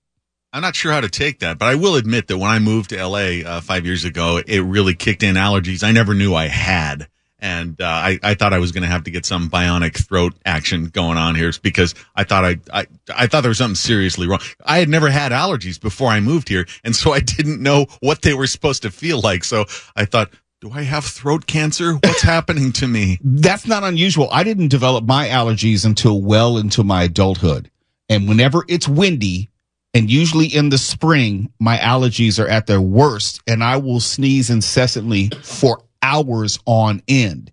I'm 0.51 0.61
not 0.61 0.75
sure 0.75 0.93
how 0.93 1.01
to 1.01 1.09
take 1.09 1.39
that, 1.39 1.59
but 1.59 1.67
I 1.67 1.75
will 1.75 1.95
admit 1.95 2.27
that 2.27 2.37
when 2.37 2.49
I 2.49 2.59
moved 2.59 2.91
to 2.91 3.05
LA 3.05 3.41
uh, 3.45 3.59
five 3.59 3.85
years 3.85 4.05
ago, 4.05 4.41
it 4.45 4.61
really 4.61 4.93
kicked 4.93 5.21
in 5.21 5.35
allergies 5.35 5.83
I 5.83 5.91
never 5.91 6.13
knew 6.13 6.33
I 6.33 6.47
had. 6.47 7.09
And 7.39 7.79
uh, 7.81 7.85
I, 7.85 8.19
I 8.23 8.33
thought 8.35 8.53
I 8.53 8.59
was 8.59 8.71
going 8.71 8.83
to 8.83 8.89
have 8.89 9.03
to 9.03 9.11
get 9.11 9.25
some 9.25 9.49
bionic 9.49 10.07
throat 10.07 10.33
action 10.45 10.85
going 10.85 11.17
on 11.17 11.35
here 11.35 11.51
because 11.61 11.93
I 12.15 12.23
thought 12.23 12.45
I, 12.45 12.57
I 12.73 12.87
I 13.13 13.27
thought 13.27 13.41
there 13.41 13.49
was 13.49 13.57
something 13.57 13.75
seriously 13.75 14.27
wrong. 14.27 14.39
I 14.63 14.79
had 14.79 14.87
never 14.87 15.09
had 15.09 15.33
allergies 15.33 15.79
before 15.79 16.07
I 16.09 16.21
moved 16.21 16.47
here, 16.47 16.65
and 16.85 16.95
so 16.95 17.11
I 17.11 17.19
didn't 17.19 17.61
know 17.61 17.87
what 17.99 18.21
they 18.21 18.33
were 18.33 18.47
supposed 18.47 18.83
to 18.83 18.91
feel 18.91 19.19
like. 19.19 19.43
So 19.43 19.65
I 19.95 20.05
thought, 20.05 20.31
do 20.61 20.71
I 20.71 20.83
have 20.83 21.05
throat 21.05 21.47
cancer? 21.47 21.93
What's 21.93 22.21
happening 22.23 22.71
to 22.73 22.87
me? 22.87 23.19
That's 23.23 23.67
not 23.67 23.83
unusual. 23.83 24.29
I 24.31 24.43
didn't 24.43 24.69
develop 24.69 25.05
my 25.05 25.27
allergies 25.27 25.85
until 25.85 26.21
well 26.21 26.57
into 26.57 26.83
my 26.83 27.03
adulthood. 27.03 27.69
And 28.09 28.29
whenever 28.29 28.63
it's 28.67 28.87
windy, 28.87 29.49
and 29.93 30.11
usually 30.11 30.47
in 30.47 30.69
the 30.69 30.77
spring, 30.77 31.51
my 31.59 31.77
allergies 31.77 32.43
are 32.43 32.47
at 32.47 32.67
their 32.67 32.81
worst 32.81 33.41
and 33.47 33.63
I 33.63 33.77
will 33.77 34.01
sneeze 34.01 34.49
incessantly 34.49 35.29
for 35.41 35.83
hours 36.01 36.59
on 36.65 37.01
end. 37.07 37.51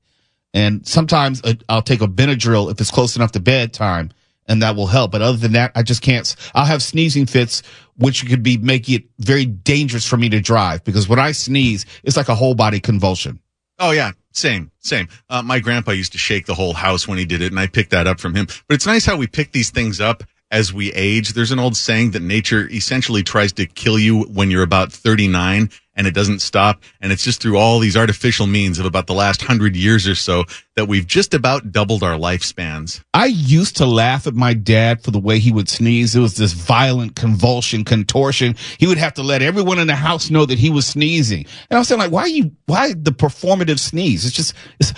And 0.53 0.87
sometimes 0.87 1.41
uh, 1.45 1.55
I'll 1.69 1.83
take 1.83 2.01
a 2.01 2.09
Benadryl 2.09 2.71
if 2.71 2.81
it's 2.81 2.91
close 2.91 3.15
enough 3.17 3.33
to 3.33 3.41
bedtime 3.41 4.11
and 4.53 4.63
that 4.63 4.77
will 4.77 4.87
help. 4.87 5.11
But 5.11 5.23
other 5.23 5.39
than 5.39 5.53
that, 5.53 5.73
I 5.75 5.83
just 5.83 6.03
can't. 6.03 6.37
I'll 6.55 6.67
have 6.67 6.83
sneezing 6.83 7.27
fits, 7.27 7.63
which 7.97 8.29
could 8.29 8.43
be 8.43 8.59
making 8.59 8.97
it 8.97 9.05
very 9.19 9.47
dangerous 9.47 10.07
for 10.07 10.19
me 10.19 10.29
to 10.29 10.41
drive 10.41 10.85
because 10.85 11.09
when 11.09 11.19
I 11.19 11.33
sneeze, 11.33 11.87
it's 12.05 12.17
like 12.17 12.29
a 12.29 12.35
whole 12.35 12.55
body 12.55 12.79
convulsion. 12.79 13.41
Oh 13.79 13.91
yeah, 13.91 14.13
Same, 14.33 14.71
same. 14.81 15.09
Uh, 15.29 15.43
my 15.43 15.59
grandpa 15.59 15.93
used 15.93 16.13
to 16.13 16.19
shake 16.19 16.47
the 16.47 16.55
whole 16.55 16.75
house 16.75 17.09
when 17.09 17.19
he 17.19 17.25
did 17.25 17.43
it, 17.43 17.51
and 17.51 17.59
I 17.59 17.67
picked 17.67 17.91
that 17.91 18.07
up 18.07 18.21
from 18.21 18.35
him. 18.35 18.47
But 18.69 18.75
it's 18.75 18.87
nice 18.87 19.05
how 19.05 19.17
we 19.17 19.27
pick 19.27 19.53
these 19.53 19.71
things 19.71 20.01
up 20.01 20.23
as 20.53 20.73
we 20.73 20.93
age. 20.93 21.33
There's 21.33 21.51
an 21.51 21.59
old 21.59 21.77
saying 21.77 22.13
that 22.13 22.23
nature 22.23 22.71
essentially 22.71 23.23
tries 23.23 23.53
to 23.55 23.67
kill 23.67 23.99
you 23.99 24.25
when 24.25 24.51
you're 24.51 24.63
about 24.63 24.93
39 24.93 25.71
and 25.95 26.07
it 26.07 26.15
doesn't 26.15 26.41
stop. 26.41 26.83
And 27.01 27.13
it's 27.13 27.25
just 27.25 27.43
through 27.43 27.59
all 27.59 27.79
these 27.79 27.97
artificial 27.97 28.47
means 28.47 28.79
of 28.79 28.87
about 28.87 29.07
the 29.07 29.15
last 29.15 29.43
hundred 29.43 29.77
years 29.77 30.07
or 30.07 30.15
so 30.15 30.45
that 30.77 30.87
we've 30.87 31.07
just 31.07 31.35
about 31.35 31.71
doubled 31.71 32.03
our 32.03 32.19
lifespans. 32.19 33.03
I 33.13 33.27
used 33.27 33.77
to 33.79 33.87
laugh 33.87 34.27
at 34.27 34.35
my 34.35 34.55
dad 34.55 35.03
for 35.03 35.11
the 35.11 35.19
way 35.19 35.39
he 35.39 35.53
would 35.53 35.69
sneeze. 35.69 36.15
It 36.15 36.21
was 36.21 36.37
this 36.37 36.53
violent 36.53 37.17
convulsion, 37.17 37.85
contortion. 37.85 38.57
He 38.79 38.87
would 38.87 38.99
have 38.99 39.15
to 39.15 39.23
let 39.23 39.43
everyone 39.43 39.79
in 39.79 39.87
the 39.87 39.95
house 39.95 40.31
know 40.31 40.47
that 40.47 40.59
he 40.59 40.71
was 40.71 40.87
sneezing. 40.87 41.47
And 41.69 41.77
I 41.77 41.79
was 41.79 41.89
saying 41.89 42.01
like, 42.01 42.13
why 42.13 42.27
you, 42.27 42.53
why 42.67 42.95
the 42.95 43.13
performative 43.13 43.79
sneeze? 43.79 44.25
It's 44.25 44.35
just, 44.35 44.55
it's, 44.81 44.93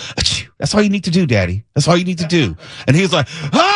that's 0.59 0.75
all 0.75 0.83
you 0.83 0.91
need 0.91 1.05
to 1.05 1.11
do, 1.11 1.27
daddy. 1.27 1.65
That's 1.75 1.89
all 1.89 1.97
you 1.97 2.05
need 2.05 2.19
to 2.19 2.27
do. 2.27 2.57
And 2.87 2.95
he 2.95 3.03
was 3.03 3.13
like, 3.13 3.27
ah, 3.53 3.74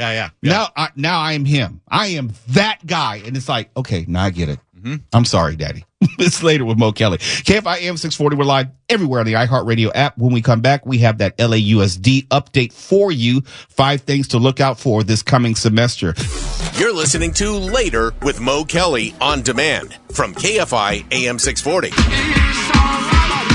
yeah. 0.00 0.12
Yeah, 0.12 0.30
yeah. 0.42 0.52
Now, 0.52 0.68
I, 0.76 0.88
now 0.96 1.20
I 1.20 1.32
am 1.32 1.44
him. 1.44 1.80
I 1.88 2.08
am 2.08 2.32
that 2.48 2.84
guy. 2.86 3.22
And 3.24 3.36
it's 3.36 3.48
like, 3.48 3.70
okay, 3.76 4.04
now 4.08 4.24
I 4.24 4.30
get 4.30 4.48
it. 4.48 4.58
Mm-hmm. 4.76 4.96
I'm 5.12 5.24
sorry, 5.24 5.56
daddy. 5.56 5.84
it's 6.18 6.42
later 6.42 6.64
with 6.64 6.78
Mo 6.78 6.92
Kelly. 6.92 7.18
KFI 7.18 7.82
AM 7.82 7.98
640. 7.98 8.36
We're 8.36 8.44
live 8.44 8.68
everywhere 8.88 9.20
on 9.20 9.26
the 9.26 9.34
iHeartRadio 9.34 9.90
app. 9.94 10.16
When 10.16 10.32
we 10.32 10.40
come 10.40 10.62
back, 10.62 10.86
we 10.86 10.98
have 10.98 11.18
that 11.18 11.36
LAUSD 11.36 12.28
update 12.28 12.72
for 12.72 13.12
you. 13.12 13.42
Five 13.42 14.02
things 14.02 14.28
to 14.28 14.38
look 14.38 14.60
out 14.60 14.78
for 14.78 15.02
this 15.02 15.22
coming 15.22 15.54
semester. 15.54 16.14
You're 16.78 16.94
listening 16.94 17.34
to 17.34 17.52
Later 17.52 18.14
with 18.22 18.40
Mo 18.40 18.64
Kelly 18.64 19.14
on 19.20 19.42
demand 19.42 19.98
from 20.12 20.34
KFI 20.34 21.12
AM 21.12 21.38
640. 21.38 21.88
It's 21.88 21.96
alright, 22.76 23.46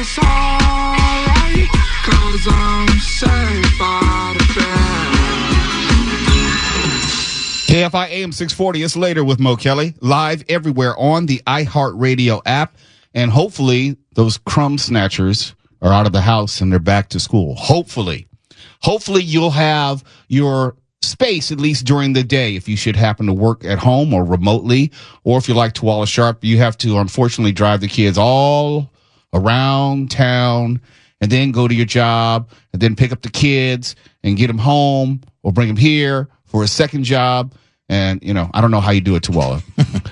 it's 0.00 0.18
alright, 0.18 1.68
cause 2.04 2.71
KFI 7.72 8.10
AM 8.10 8.32
640. 8.32 8.82
It's 8.82 8.96
later 8.96 9.24
with 9.24 9.40
Mo 9.40 9.56
Kelly. 9.56 9.94
Live 10.00 10.44
everywhere 10.48 10.94
on 10.98 11.24
the 11.24 11.40
iHeartRadio 11.46 12.42
app. 12.44 12.76
And 13.14 13.30
hopefully 13.30 13.96
those 14.14 14.36
crumb 14.36 14.76
snatchers 14.76 15.54
are 15.80 15.92
out 15.92 16.06
of 16.06 16.12
the 16.12 16.20
house 16.20 16.60
and 16.60 16.70
they're 16.70 16.78
back 16.78 17.08
to 17.08 17.18
school. 17.18 17.54
Hopefully. 17.54 18.28
Hopefully 18.82 19.22
you'll 19.22 19.50
have 19.50 20.04
your 20.28 20.76
space 21.00 21.50
at 21.50 21.58
least 21.58 21.86
during 21.86 22.12
the 22.12 22.22
day 22.22 22.56
if 22.56 22.68
you 22.68 22.76
should 22.76 22.94
happen 22.94 23.26
to 23.26 23.32
work 23.32 23.64
at 23.64 23.78
home 23.78 24.12
or 24.12 24.24
remotely. 24.24 24.92
Or 25.24 25.38
if 25.38 25.48
you're 25.48 25.56
like 25.56 25.72
Tuala 25.72 26.06
Sharp, 26.06 26.44
you 26.44 26.58
have 26.58 26.76
to 26.78 26.98
unfortunately 26.98 27.52
drive 27.52 27.80
the 27.80 27.88
kids 27.88 28.18
all 28.18 28.92
around 29.32 30.10
town 30.10 30.80
and 31.22 31.30
then 31.30 31.52
go 31.52 31.68
to 31.68 31.74
your 31.74 31.86
job 31.86 32.50
and 32.72 32.82
then 32.82 32.96
pick 32.96 33.12
up 33.12 33.22
the 33.22 33.30
kids 33.30 33.94
and 34.24 34.36
get 34.36 34.48
them 34.48 34.58
home 34.58 35.20
or 35.42 35.52
bring 35.52 35.68
them 35.68 35.76
here 35.76 36.28
for 36.44 36.64
a 36.64 36.68
second 36.68 37.04
job. 37.04 37.54
And, 37.88 38.22
you 38.22 38.34
know, 38.34 38.50
I 38.52 38.60
don't 38.60 38.72
know 38.72 38.80
how 38.80 38.90
you 38.90 39.00
do 39.00 39.14
it, 39.14 39.22
Tuala. 39.22 39.62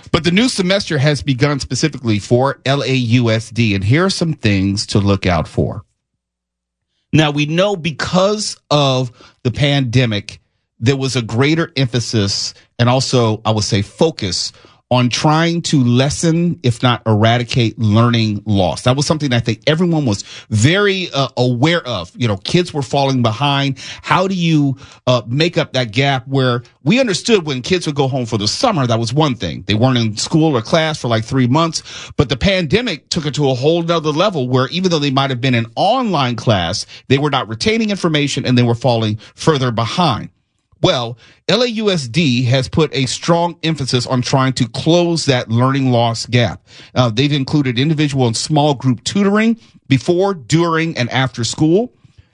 but 0.13 0.23
the 0.23 0.31
new 0.31 0.49
semester 0.49 0.99
has 0.99 1.23
begun 1.23 1.59
specifically 1.59 2.21
for 2.21 2.61
LAUSD. 2.65 3.75
And 3.75 3.83
here 3.83 4.05
are 4.05 4.11
some 4.11 4.35
things 4.35 4.87
to 4.87 5.01
look 5.01 5.27
out 5.27 5.49
for. 5.49 5.85
Now, 7.13 7.33
we 7.33 7.47
know 7.47 7.75
because 7.75 8.57
of 8.71 9.11
the 9.43 9.51
pandemic, 9.51 10.41
there 10.79 10.97
was 10.97 11.17
a 11.17 11.23
greater 11.23 11.73
emphasis 11.77 12.55
and 12.79 12.89
also, 12.89 13.43
I 13.45 13.51
would 13.51 13.65
say, 13.65 13.83
focus 13.83 14.53
on 14.91 15.09
trying 15.09 15.63
to 15.63 15.85
lessen, 15.85 16.59
if 16.65 16.83
not 16.83 17.01
eradicate, 17.07 17.79
learning 17.79 18.43
loss. 18.45 18.83
That 18.83 18.97
was 18.97 19.07
something 19.07 19.33
I 19.33 19.39
think 19.39 19.63
everyone 19.69 20.05
was 20.05 20.23
very 20.51 21.09
uh, 21.13 21.29
aware 21.37 21.87
of. 21.87 22.11
You 22.17 22.27
know, 22.27 22.37
kids 22.37 22.75
were 22.75 22.83
falling 22.83 23.23
behind. 23.23 23.79
How 24.03 24.27
do 24.27 24.35
you 24.35 24.77
uh, 25.07 25.23
make 25.29 25.57
up 25.57 25.75
that 25.75 25.93
gap 25.93 26.27
where 26.27 26.65
we 26.83 26.99
understood 26.99 27.47
when 27.47 27.63
kids 27.63 27.87
would 27.87 27.95
go 27.95 28.09
home 28.09 28.27
for 28.27 28.37
the 28.37 28.49
summer, 28.49 28.85
that 28.85 28.99
was 28.99 29.15
one 29.15 29.37
thing. 29.37 29.63
They 29.63 29.75
weren't 29.75 29.99
in 29.99 30.17
school 30.17 30.57
or 30.57 30.63
class 30.63 31.01
for 31.01 31.07
like 31.07 31.25
three 31.25 31.47
months, 31.47 32.11
but 32.17 32.29
the 32.29 32.37
pandemic 32.37 33.09
took 33.11 33.27
it 33.27 33.35
to 33.35 33.49
a 33.49 33.55
whole 33.55 33.83
nother 33.83 34.11
level 34.11 34.49
where 34.49 34.67
even 34.69 34.91
though 34.91 34.99
they 34.99 35.13
might 35.13 35.31
have 35.31 35.41
been 35.41 35.55
in 35.55 35.67
online 35.77 36.35
class, 36.35 36.85
they 37.07 37.19
were 37.19 37.31
not 37.31 37.49
retaining 37.49 37.91
information 37.91 38.45
and 38.45 38.59
they 38.59 38.65
were 38.65 38.75
falling 38.75 39.19
further 39.37 39.71
behind. 39.71 40.31
Well, 40.83 41.19
LAUSD 41.49 42.47
has 42.47 42.69
put 42.69 42.95
a 42.95 43.07
strong 43.07 43.59
emphasis 43.63 44.07
on 44.07 44.23
trying 44.23 44.55
to 44.55 44.69
close 44.69 45.27
that 45.27 45.51
learning 45.51 45.93
loss 45.93 46.27
gap. 46.27 46.67
Uh, 46.95 47.11
they've 47.11 47.33
included 47.33 47.79
individual 47.79 48.27
and 48.27 48.37
small 48.37 48.75
group 48.75 49.05
tutoring 49.05 49.59
before, 49.89 50.33
during, 50.33 50.97
and 50.97 51.11
after 51.11 51.45
school. 51.45 51.93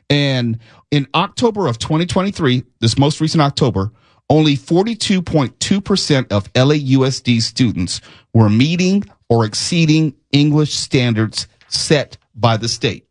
And 0.09 0.61
in 0.93 1.09
October 1.15 1.67
of 1.67 1.79
2023, 1.79 2.62
this 2.81 2.97
most 2.97 3.21
recent 3.21 3.43
October, 3.43 3.91
only 4.31 4.57
42.2% 4.57 6.33
of 6.33 6.53
LAUSD 6.53 7.43
students 7.43 8.00
were 8.33 8.49
meeting 8.49 9.05
or 9.29 9.45
exceeding 9.45 10.15
English 10.33 10.75
standards 10.75 11.49
set 11.69 12.17
by 12.35 12.57
the 12.57 12.69
state. 12.69 13.07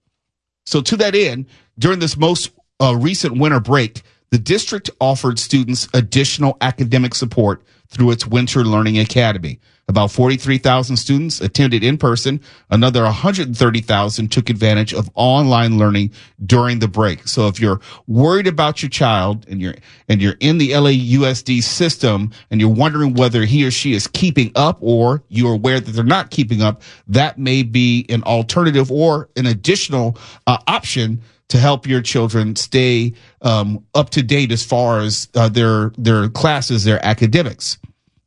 So 0.65 0.81
to 0.81 0.97
that 0.97 1.15
end, 1.15 1.47
during 1.77 1.99
this 1.99 2.17
most 2.17 2.51
uh, 2.81 2.95
recent 2.95 3.37
winter 3.37 3.59
break, 3.59 4.01
the 4.35 4.39
district 4.39 4.89
offered 4.99 5.39
students 5.39 5.87
additional 5.93 6.57
academic 6.59 7.15
support 7.15 7.63
through 7.87 8.11
its 8.11 8.27
Winter 8.27 8.65
Learning 8.65 8.99
Academy. 8.99 9.61
About 9.87 10.11
43,000 10.11 10.97
students 10.97 11.39
attended 11.39 11.85
in 11.85 11.97
person. 11.97 12.41
Another 12.69 13.03
130,000 13.03 14.29
took 14.29 14.49
advantage 14.49 14.93
of 14.93 15.09
online 15.15 15.77
learning 15.77 16.11
during 16.45 16.79
the 16.79 16.87
break. 16.89 17.25
So 17.29 17.47
if 17.47 17.61
you're 17.61 17.79
worried 18.07 18.47
about 18.47 18.83
your 18.83 18.89
child 18.89 19.45
and 19.47 19.61
you're, 19.61 19.75
and 20.09 20.21
you're 20.21 20.35
in 20.41 20.57
the 20.57 20.71
LAUSD 20.71 21.63
system 21.63 22.33
and 22.51 22.59
you're 22.59 22.69
wondering 22.69 23.13
whether 23.13 23.45
he 23.45 23.65
or 23.65 23.71
she 23.71 23.93
is 23.93 24.05
keeping 24.05 24.51
up 24.55 24.79
or 24.81 25.23
you're 25.29 25.53
aware 25.53 25.79
that 25.79 25.91
they're 25.91 26.03
not 26.03 26.29
keeping 26.29 26.61
up, 26.61 26.81
that 27.07 27.39
may 27.39 27.63
be 27.63 28.05
an 28.09 28.21
alternative 28.23 28.91
or 28.91 29.29
an 29.37 29.45
additional 29.45 30.17
uh, 30.45 30.57
option 30.67 31.21
to 31.47 31.57
help 31.57 31.87
your 31.87 32.01
children 32.01 32.55
stay 32.55 33.13
um, 33.45 33.85
up 33.93 34.09
to 34.09 34.23
date 34.23 34.51
as 34.51 34.65
far 34.65 34.99
as 34.99 35.29
uh, 35.35 35.47
their 35.47 35.91
their 35.97 36.27
classes, 36.27 36.83
their 36.83 37.03
academics. 37.05 37.77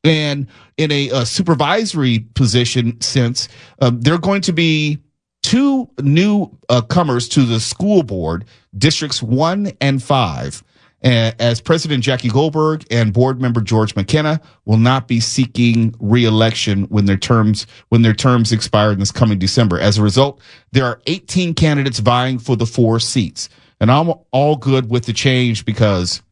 And 0.05 0.47
in 0.79 0.93
a, 0.93 1.11
a 1.11 1.27
supervisory 1.27 2.21
position 2.35 2.99
sense, 3.01 3.49
um, 3.81 4.01
they're 4.01 4.17
going 4.17 4.43
to 4.43 4.53
be 4.53 4.99
two 5.43 5.91
new 6.01 6.57
uh, 6.69 6.81
comers 6.83 7.29
to 7.31 7.45
the 7.45 7.59
school 7.59 8.05
board, 8.05 8.45
districts 8.77 9.23
one 9.23 9.73
and 9.81 10.03
five. 10.03 10.63
As 11.01 11.61
President 11.61 12.03
Jackie 12.03 12.29
Goldberg 12.29 12.85
and 12.91 13.13
board 13.13 13.41
member 13.41 13.61
George 13.61 13.95
McKenna 13.95 14.41
will 14.65 14.79
not 14.79 15.07
be 15.07 15.21
seeking 15.21 15.95
reelection 16.01 16.85
when 16.85 17.05
their 17.05 17.17
terms 17.17 17.69
when 17.89 18.03
their 18.03 18.15
terms 18.15 18.51
expire 18.51 18.91
in 18.91 18.99
this 18.99 19.13
coming 19.13 19.39
December. 19.39 19.79
As 19.79 19.99
a 19.99 20.03
result, 20.03 20.41
there 20.73 20.85
are 20.85 21.01
18 21.07 21.55
candidates 21.55 22.01
vying 22.01 22.41
for 22.41 22.57
the 22.57 22.67
four 22.67 22.99
seats, 22.99 23.49
and 23.81 23.91
I'm 23.91 24.13
all 24.31 24.57
good 24.57 24.91
with 24.91 25.07
the 25.07 25.13
change 25.13 25.65
because 25.65 26.23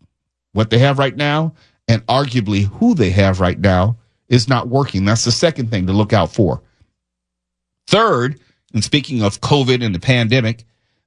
what 0.53 0.71
they 0.71 0.79
have 0.79 0.99
right 0.99 1.17
now 1.17 1.55
and 1.89 2.05
arguably 2.07 2.65
who 2.65 2.95
they 2.95 3.11
have 3.11 3.41
right 3.41 3.59
now 3.59 3.97
is 4.29 4.49
not 4.49 4.69
working. 4.69 5.05
That's 5.05 5.25
the 5.25 5.33
second 5.33 5.71
thing 5.71 5.87
to 5.87 5.93
look 5.93 6.13
out 6.13 6.33
for. 6.33 6.63
Third, 7.87 8.41
and 8.75 8.83
speaking 8.83 9.23
of 9.23 9.41
COVID 9.41 9.85
and 9.85 9.95
the 9.95 10.01
pandemic, 10.01 10.65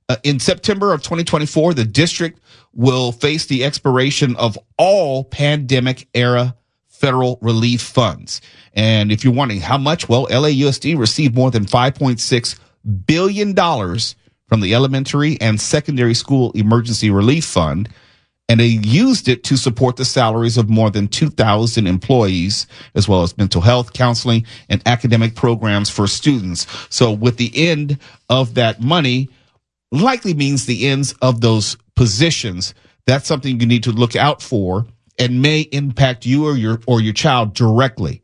uh, 0.08 0.16
in 0.24 0.40
September 0.40 0.94
of 0.94 1.02
2024, 1.02 1.74
the 1.74 1.86
district 1.86 2.40
will 2.74 3.12
face 3.12 3.46
the 3.46 3.64
expiration 3.64 4.36
of 4.38 4.58
all 4.78 5.24
pandemic 5.24 6.08
era 6.14 6.56
federal 6.88 7.38
relief 7.42 7.82
funds. 7.82 8.42
And 8.74 9.12
if 9.12 9.24
you're 9.24 9.34
wondering 9.34 9.62
how 9.62 9.78
much, 9.78 10.10
well, 10.10 10.28
LAUSD 10.28 10.98
received 10.98 11.36
more 11.36 11.52
than 11.52 11.66
$5.6 11.66 12.60
billion 13.06 13.56
from 14.50 14.60
the 14.60 14.74
elementary 14.74 15.40
and 15.40 15.62
secondary 15.62 16.14
school 16.14 16.52
emergency 16.52 17.10
relief 17.10 17.46
fund. 17.46 17.88
And 18.50 18.60
they 18.60 18.66
used 18.66 19.30
it 19.30 19.44
to 19.46 19.58
support 19.58 19.96
the 19.96 20.06
salaries 20.06 20.58
of 20.58 20.70
more 20.70 20.90
than 20.90 21.08
2,000 21.08 21.86
employees, 21.86 22.66
as 22.96 23.08
well 23.08 23.22
as 23.22 23.38
mental 23.38 23.62
health, 23.62 23.94
counseling, 23.94 24.44
and 24.68 24.82
academic 24.88 25.36
programs 25.36 25.92
for 25.92 26.08
students. 26.08 26.66
So 26.90 27.12
with 27.12 27.38
the 27.38 27.52
end 27.56 28.00
of 28.28 28.56
that 28.56 28.82
money, 28.82 29.30
likely 29.92 30.34
means 30.34 30.66
the 30.66 30.88
ends 30.88 31.14
of 31.22 31.42
those 31.42 31.78
positions. 31.96 32.74
That's 33.06 33.28
something 33.28 33.60
you 33.60 33.68
need 33.68 33.84
to 33.84 33.92
look 33.92 34.16
out 34.16 34.42
for 34.42 34.88
and 35.20 35.44
may 35.44 35.62
impact 35.62 36.26
you 36.26 36.46
or 36.48 36.56
your 36.56 36.80
or 36.88 37.02
your 37.02 37.14
child 37.14 37.54
directly. 37.54 38.24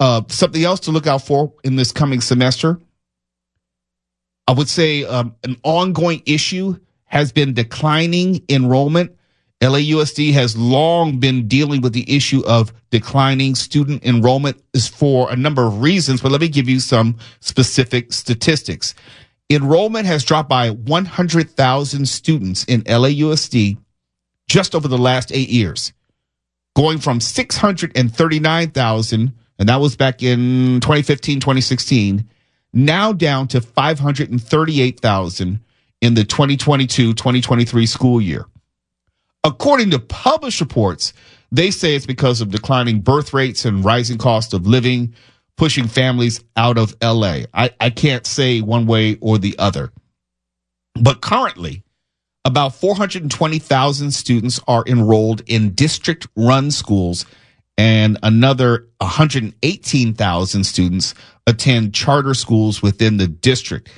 Uh, 0.00 0.22
something 0.28 0.64
else 0.64 0.80
to 0.80 0.90
look 0.90 1.06
out 1.06 1.22
for 1.22 1.52
in 1.62 1.76
this 1.76 1.92
coming 1.92 2.20
semester. 2.20 2.80
I 4.50 4.52
would 4.52 4.68
say 4.68 5.04
um, 5.04 5.34
an 5.44 5.56
ongoing 5.62 6.22
issue 6.26 6.76
has 7.04 7.32
been 7.32 7.54
declining 7.54 8.44
enrollment 8.50 9.16
LAUSD 9.60 10.32
has 10.32 10.56
long 10.56 11.18
been 11.18 11.46
dealing 11.46 11.82
with 11.82 11.92
the 11.92 12.10
issue 12.10 12.42
of 12.46 12.72
declining 12.90 13.54
student 13.54 14.02
enrollment 14.04 14.58
is 14.72 14.88
for 14.88 15.30
a 15.30 15.36
number 15.36 15.66
of 15.66 15.82
reasons, 15.82 16.22
but 16.22 16.32
let 16.32 16.40
me 16.40 16.48
give 16.48 16.66
you 16.66 16.80
some 16.80 17.18
specific 17.40 18.10
statistics. 18.12 18.94
Enrollment 19.50 20.06
has 20.06 20.24
dropped 20.24 20.48
by 20.48 20.70
100,000 20.70 22.08
students 22.08 22.64
in 22.64 22.80
LAUSD 22.84 23.76
just 24.48 24.74
over 24.74 24.88
the 24.88 24.96
last 24.96 25.30
eight 25.30 25.50
years, 25.50 25.92
going 26.74 26.96
from 26.96 27.20
639,000, 27.20 29.32
and 29.58 29.68
that 29.68 29.76
was 29.76 29.94
back 29.94 30.22
in 30.22 30.80
2015, 30.80 31.40
2016, 31.40 32.26
now 32.72 33.12
down 33.12 33.48
to 33.48 33.60
538,000 33.60 35.60
in 36.00 36.14
the 36.14 36.24
2022, 36.24 37.14
2023 37.14 37.86
school 37.86 38.20
year. 38.20 38.46
According 39.44 39.90
to 39.90 39.98
published 39.98 40.60
reports, 40.60 41.12
they 41.52 41.70
say 41.70 41.94
it's 41.94 42.06
because 42.06 42.40
of 42.40 42.50
declining 42.50 43.00
birth 43.00 43.34
rates 43.34 43.64
and 43.64 43.84
rising 43.84 44.18
cost 44.18 44.54
of 44.54 44.66
living, 44.66 45.14
pushing 45.56 45.88
families 45.88 46.42
out 46.56 46.78
of 46.78 46.94
LA. 47.02 47.40
I, 47.52 47.70
I 47.80 47.90
can't 47.90 48.26
say 48.26 48.60
one 48.60 48.86
way 48.86 49.18
or 49.20 49.38
the 49.38 49.58
other. 49.58 49.92
But 51.00 51.20
currently, 51.20 51.82
about 52.44 52.74
420,000 52.74 54.10
students 54.10 54.60
are 54.66 54.84
enrolled 54.86 55.42
in 55.46 55.74
district 55.74 56.26
run 56.36 56.70
schools, 56.70 57.26
and 57.80 58.18
another 58.22 58.86
118,000 58.98 60.64
students 60.64 61.14
attend 61.46 61.94
charter 61.94 62.34
schools 62.34 62.82
within 62.82 63.16
the 63.16 63.26
district. 63.26 63.88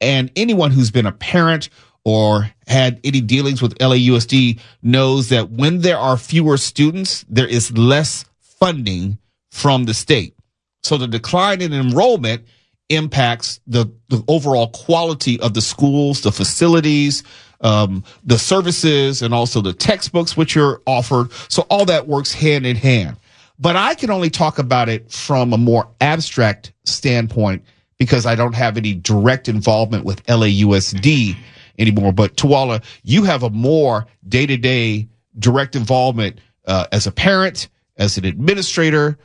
And 0.00 0.30
anyone 0.36 0.70
who's 0.70 0.92
been 0.92 1.04
a 1.04 1.10
parent 1.10 1.68
or 2.04 2.48
had 2.68 3.00
any 3.02 3.20
dealings 3.20 3.60
with 3.60 3.76
LAUSD 3.78 4.60
knows 4.84 5.30
that 5.30 5.50
when 5.50 5.80
there 5.80 5.98
are 5.98 6.16
fewer 6.16 6.56
students, 6.56 7.24
there 7.28 7.48
is 7.48 7.76
less 7.76 8.24
funding 8.38 9.18
from 9.50 9.86
the 9.86 9.94
state. 9.94 10.36
So 10.84 10.96
the 10.96 11.08
decline 11.08 11.60
in 11.60 11.72
enrollment 11.72 12.44
impacts 12.88 13.58
the, 13.66 13.92
the 14.10 14.22
overall 14.28 14.68
quality 14.68 15.40
of 15.40 15.54
the 15.54 15.60
schools, 15.60 16.20
the 16.20 16.30
facilities, 16.30 17.24
um, 17.62 18.04
the 18.22 18.38
services, 18.38 19.22
and 19.22 19.34
also 19.34 19.60
the 19.60 19.72
textbooks 19.72 20.36
which 20.36 20.56
are 20.56 20.80
offered. 20.86 21.32
So 21.48 21.62
all 21.68 21.86
that 21.86 22.06
works 22.06 22.32
hand 22.32 22.64
in 22.64 22.76
hand. 22.76 23.16
But 23.58 23.76
I 23.76 23.94
can 23.94 24.10
only 24.10 24.30
talk 24.30 24.58
about 24.58 24.88
it 24.88 25.10
from 25.10 25.52
a 25.52 25.58
more 25.58 25.88
abstract 26.00 26.72
standpoint 26.84 27.64
because 27.98 28.26
I 28.26 28.34
don't 28.34 28.54
have 28.54 28.76
any 28.76 28.94
direct 28.94 29.48
involvement 29.48 30.04
with 30.04 30.24
LAUSD 30.26 31.36
anymore. 31.78 32.12
But 32.12 32.36
Tuala, 32.36 32.82
you 33.02 33.24
have 33.24 33.42
a 33.42 33.50
more 33.50 34.06
day 34.28 34.46
to 34.46 34.56
day 34.56 35.08
direct 35.38 35.76
involvement 35.76 36.40
uh, 36.66 36.86
as 36.92 37.06
a 37.06 37.12
parent, 37.12 37.68
as 37.96 38.18
an 38.18 38.24
administrator. 38.24 39.18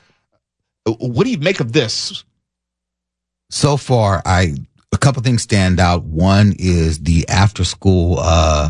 What 0.85 1.23
do 1.23 1.31
you 1.31 1.39
make 1.39 1.59
of 1.59 1.73
this? 1.73 2.23
so 3.49 3.77
far 3.77 4.21
i 4.25 4.53
a 4.91 4.97
couple 4.97 5.21
things 5.21 5.41
stand 5.41 5.79
out 5.79 6.03
one 6.03 6.53
is 6.57 6.99
the 6.99 7.27
after 7.29 7.63
school 7.63 8.17
uh 8.19 8.69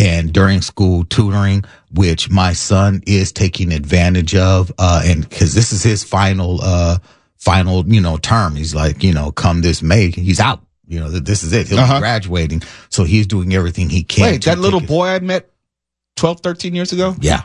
and 0.00 0.32
during 0.32 0.60
school 0.62 1.04
tutoring 1.04 1.62
which 1.92 2.30
my 2.30 2.52
son 2.54 3.02
is 3.06 3.30
taking 3.32 3.72
advantage 3.72 4.34
of 4.34 4.72
uh 4.78 5.02
and 5.04 5.28
because 5.28 5.54
this 5.54 5.72
is 5.72 5.82
his 5.82 6.02
final 6.02 6.58
uh 6.62 6.96
final 7.36 7.86
you 7.86 8.00
know 8.00 8.16
term 8.16 8.56
he's 8.56 8.74
like 8.74 9.02
you 9.04 9.12
know 9.12 9.30
come 9.32 9.60
this 9.62 9.82
may 9.82 10.10
he's 10.10 10.40
out 10.40 10.60
you 10.88 10.98
know 10.98 11.08
this 11.10 11.42
is 11.42 11.52
it 11.52 11.68
he'll 11.68 11.78
Uh-huh. 11.80 11.94
be 11.94 12.00
graduating 12.00 12.62
so 12.88 13.04
he's 13.04 13.26
doing 13.26 13.54
everything 13.54 13.88
he 13.90 14.02
can 14.02 14.24
Wait, 14.24 14.44
that 14.44 14.58
little 14.58 14.80
boy 14.80 15.08
I 15.08 15.18
met 15.20 15.50
12, 16.16 16.40
13 16.40 16.74
years 16.74 16.92
ago? 16.92 17.14
yeah 17.20 17.42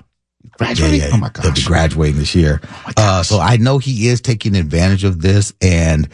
Graduating? 0.57 0.99
yeah, 0.99 1.07
yeah. 1.07 1.13
Oh 1.13 1.17
my 1.17 1.29
gosh. 1.29 1.43
He'll 1.45 1.53
be 1.55 1.63
graduating 1.63 2.17
this 2.19 2.35
year. 2.35 2.61
Oh 2.85 2.93
uh, 2.97 3.23
so 3.23 3.39
I 3.39 3.57
know 3.57 3.77
he 3.79 4.07
is 4.07 4.21
taking 4.21 4.55
advantage 4.55 5.03
of 5.03 5.21
this 5.21 5.53
and 5.59 6.07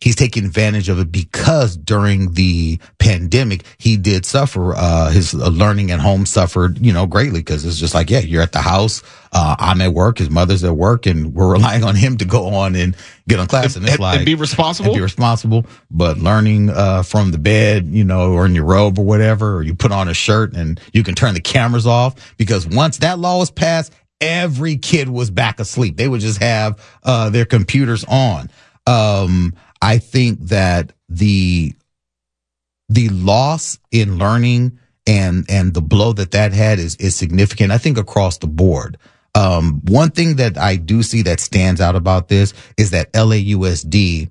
he's 0.00 0.14
taking 0.14 0.44
advantage 0.44 0.88
of 0.90 0.98
it 0.98 1.10
because 1.10 1.76
during 1.76 2.32
the 2.34 2.78
pandemic, 2.98 3.64
he 3.78 3.96
did 3.96 4.26
suffer, 4.26 4.74
uh, 4.76 5.10
his 5.10 5.32
uh, 5.34 5.48
learning 5.48 5.90
at 5.90 6.00
home 6.00 6.26
suffered, 6.26 6.78
you 6.84 6.92
know, 6.92 7.06
greatly 7.06 7.40
because 7.40 7.64
it's 7.64 7.78
just 7.78 7.94
like, 7.94 8.10
yeah, 8.10 8.18
you're 8.18 8.42
at 8.42 8.52
the 8.52 8.60
house. 8.60 9.02
Uh, 9.32 9.56
I'm 9.58 9.80
at 9.80 9.94
work. 9.94 10.18
His 10.18 10.28
mother's 10.28 10.62
at 10.64 10.76
work 10.76 11.06
and 11.06 11.34
we're 11.34 11.50
relying 11.52 11.82
on 11.82 11.94
him 11.96 12.18
to 12.18 12.26
go 12.26 12.48
on 12.54 12.74
and 12.76 12.94
get 13.26 13.40
on 13.40 13.46
class. 13.46 13.74
And, 13.76 13.84
it's 13.86 13.94
And- 13.94 14.00
like, 14.00 14.16
and 14.18 14.26
be 14.26 14.34
responsible? 14.34 14.90
and 14.90 14.96
be 14.98 15.02
responsible, 15.02 15.64
but 15.90 16.18
learning, 16.18 16.68
uh, 16.70 17.02
from 17.02 17.30
the 17.30 17.38
bed, 17.38 17.86
you 17.86 18.04
know, 18.04 18.32
or 18.32 18.44
in 18.44 18.54
your 18.54 18.64
robe 18.64 18.98
or 18.98 19.04
whatever, 19.06 19.56
or 19.56 19.62
you 19.62 19.74
put 19.74 19.92
on 19.92 20.08
a 20.08 20.14
shirt 20.14 20.54
and 20.54 20.78
you 20.92 21.02
can 21.04 21.14
turn 21.14 21.32
the 21.32 21.40
cameras 21.40 21.86
off 21.86 22.34
because 22.36 22.66
once 22.66 22.98
that 22.98 23.18
law 23.18 23.38
was 23.38 23.50
passed, 23.50 23.94
every 24.20 24.76
kid 24.76 25.08
was 25.08 25.30
back 25.30 25.58
asleep. 25.58 25.96
They 25.96 26.06
would 26.08 26.20
just 26.20 26.42
have, 26.42 26.78
uh, 27.02 27.30
their 27.30 27.46
computers 27.46 28.04
on. 28.04 28.50
Um, 28.86 29.54
I 29.80 29.98
think 29.98 30.40
that 30.42 30.92
the, 31.08 31.74
the 32.88 33.08
loss 33.10 33.78
in 33.90 34.18
learning 34.18 34.78
and, 35.06 35.44
and 35.48 35.74
the 35.74 35.82
blow 35.82 36.12
that 36.14 36.32
that 36.32 36.52
had 36.52 36.78
is, 36.78 36.96
is 36.96 37.14
significant. 37.14 37.72
I 37.72 37.78
think 37.78 37.98
across 37.98 38.38
the 38.38 38.46
board. 38.46 38.98
Um, 39.34 39.82
one 39.84 40.10
thing 40.10 40.36
that 40.36 40.56
I 40.56 40.76
do 40.76 41.02
see 41.02 41.22
that 41.22 41.40
stands 41.40 41.80
out 41.80 41.94
about 41.94 42.28
this 42.28 42.54
is 42.78 42.90
that 42.92 43.12
LAUSD 43.12 44.30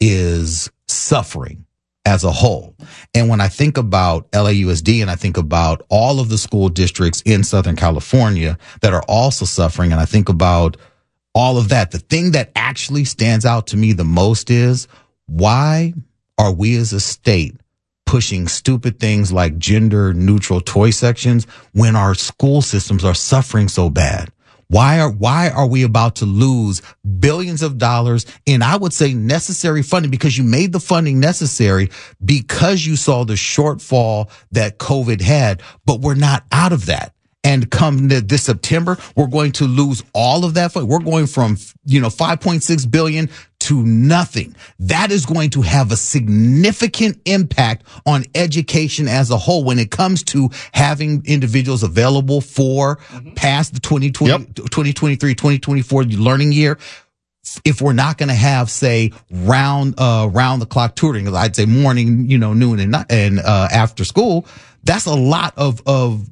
is 0.00 0.70
suffering 0.88 1.66
as 2.06 2.24
a 2.24 2.30
whole. 2.30 2.74
And 3.12 3.28
when 3.28 3.40
I 3.40 3.48
think 3.48 3.76
about 3.76 4.30
LAUSD 4.30 5.02
and 5.02 5.10
I 5.10 5.16
think 5.16 5.36
about 5.36 5.84
all 5.90 6.20
of 6.20 6.28
the 6.28 6.38
school 6.38 6.68
districts 6.68 7.20
in 7.26 7.42
Southern 7.42 7.76
California 7.76 8.56
that 8.80 8.94
are 8.94 9.02
also 9.08 9.44
suffering, 9.44 9.92
and 9.92 10.00
I 10.00 10.06
think 10.06 10.28
about 10.28 10.76
all 11.36 11.58
of 11.58 11.68
that, 11.68 11.90
the 11.90 11.98
thing 11.98 12.30
that 12.30 12.50
actually 12.56 13.04
stands 13.04 13.44
out 13.44 13.66
to 13.66 13.76
me 13.76 13.92
the 13.92 14.04
most 14.04 14.48
is 14.50 14.88
why 15.26 15.92
are 16.38 16.50
we 16.50 16.76
as 16.76 16.94
a 16.94 17.00
state 17.00 17.54
pushing 18.06 18.48
stupid 18.48 18.98
things 18.98 19.30
like 19.30 19.58
gender 19.58 20.14
neutral 20.14 20.62
toy 20.62 20.88
sections 20.88 21.44
when 21.72 21.94
our 21.94 22.14
school 22.14 22.62
systems 22.62 23.04
are 23.04 23.14
suffering 23.14 23.68
so 23.68 23.90
bad? 23.90 24.32
Why 24.68 24.98
are, 24.98 25.10
why 25.10 25.50
are 25.50 25.66
we 25.66 25.82
about 25.82 26.16
to 26.16 26.24
lose 26.24 26.80
billions 27.20 27.62
of 27.62 27.76
dollars 27.76 28.24
in, 28.46 28.62
I 28.62 28.76
would 28.76 28.94
say 28.94 29.12
necessary 29.12 29.82
funding 29.82 30.10
because 30.10 30.38
you 30.38 30.42
made 30.42 30.72
the 30.72 30.80
funding 30.80 31.20
necessary 31.20 31.90
because 32.24 32.86
you 32.86 32.96
saw 32.96 33.24
the 33.24 33.34
shortfall 33.34 34.30
that 34.52 34.78
COVID 34.78 35.20
had, 35.20 35.62
but 35.84 36.00
we're 36.00 36.14
not 36.14 36.46
out 36.50 36.72
of 36.72 36.86
that. 36.86 37.12
And 37.46 37.70
come 37.70 38.08
this 38.08 38.42
September, 38.42 38.98
we're 39.14 39.28
going 39.28 39.52
to 39.52 39.66
lose 39.66 40.02
all 40.12 40.44
of 40.44 40.54
that. 40.54 40.74
We're 40.74 40.98
going 40.98 41.28
from, 41.28 41.58
you 41.84 42.00
know, 42.00 42.08
5.6 42.08 42.90
billion 42.90 43.30
to 43.60 43.84
nothing. 43.84 44.56
That 44.80 45.12
is 45.12 45.26
going 45.26 45.50
to 45.50 45.62
have 45.62 45.92
a 45.92 45.96
significant 45.96 47.20
impact 47.24 47.86
on 48.04 48.24
education 48.34 49.06
as 49.06 49.30
a 49.30 49.36
whole 49.36 49.62
when 49.62 49.78
it 49.78 49.92
comes 49.92 50.24
to 50.24 50.50
having 50.72 51.22
individuals 51.24 51.84
available 51.84 52.40
for 52.40 52.96
past 53.36 53.74
the 53.74 53.80
2020, 53.80 54.30
Yep. 54.32 54.54
2023, 54.56 55.34
2024 55.36 56.04
learning 56.04 56.50
year 56.50 56.78
if 57.64 57.80
we're 57.80 57.92
not 57.92 58.18
going 58.18 58.28
to 58.28 58.34
have 58.34 58.68
say 58.68 59.12
round 59.30 59.94
uh 59.98 60.28
round 60.32 60.60
the 60.60 60.66
clock 60.66 60.96
tutoring 60.96 61.32
i'd 61.36 61.54
say 61.54 61.64
morning 61.64 62.28
you 62.28 62.36
know 62.36 62.52
noon 62.52 62.80
and 62.80 62.90
night 62.90 63.06
and 63.08 63.38
uh 63.38 63.68
after 63.70 64.04
school 64.04 64.44
that's 64.82 65.06
a 65.06 65.14
lot 65.14 65.54
of 65.56 65.80
of 65.86 66.28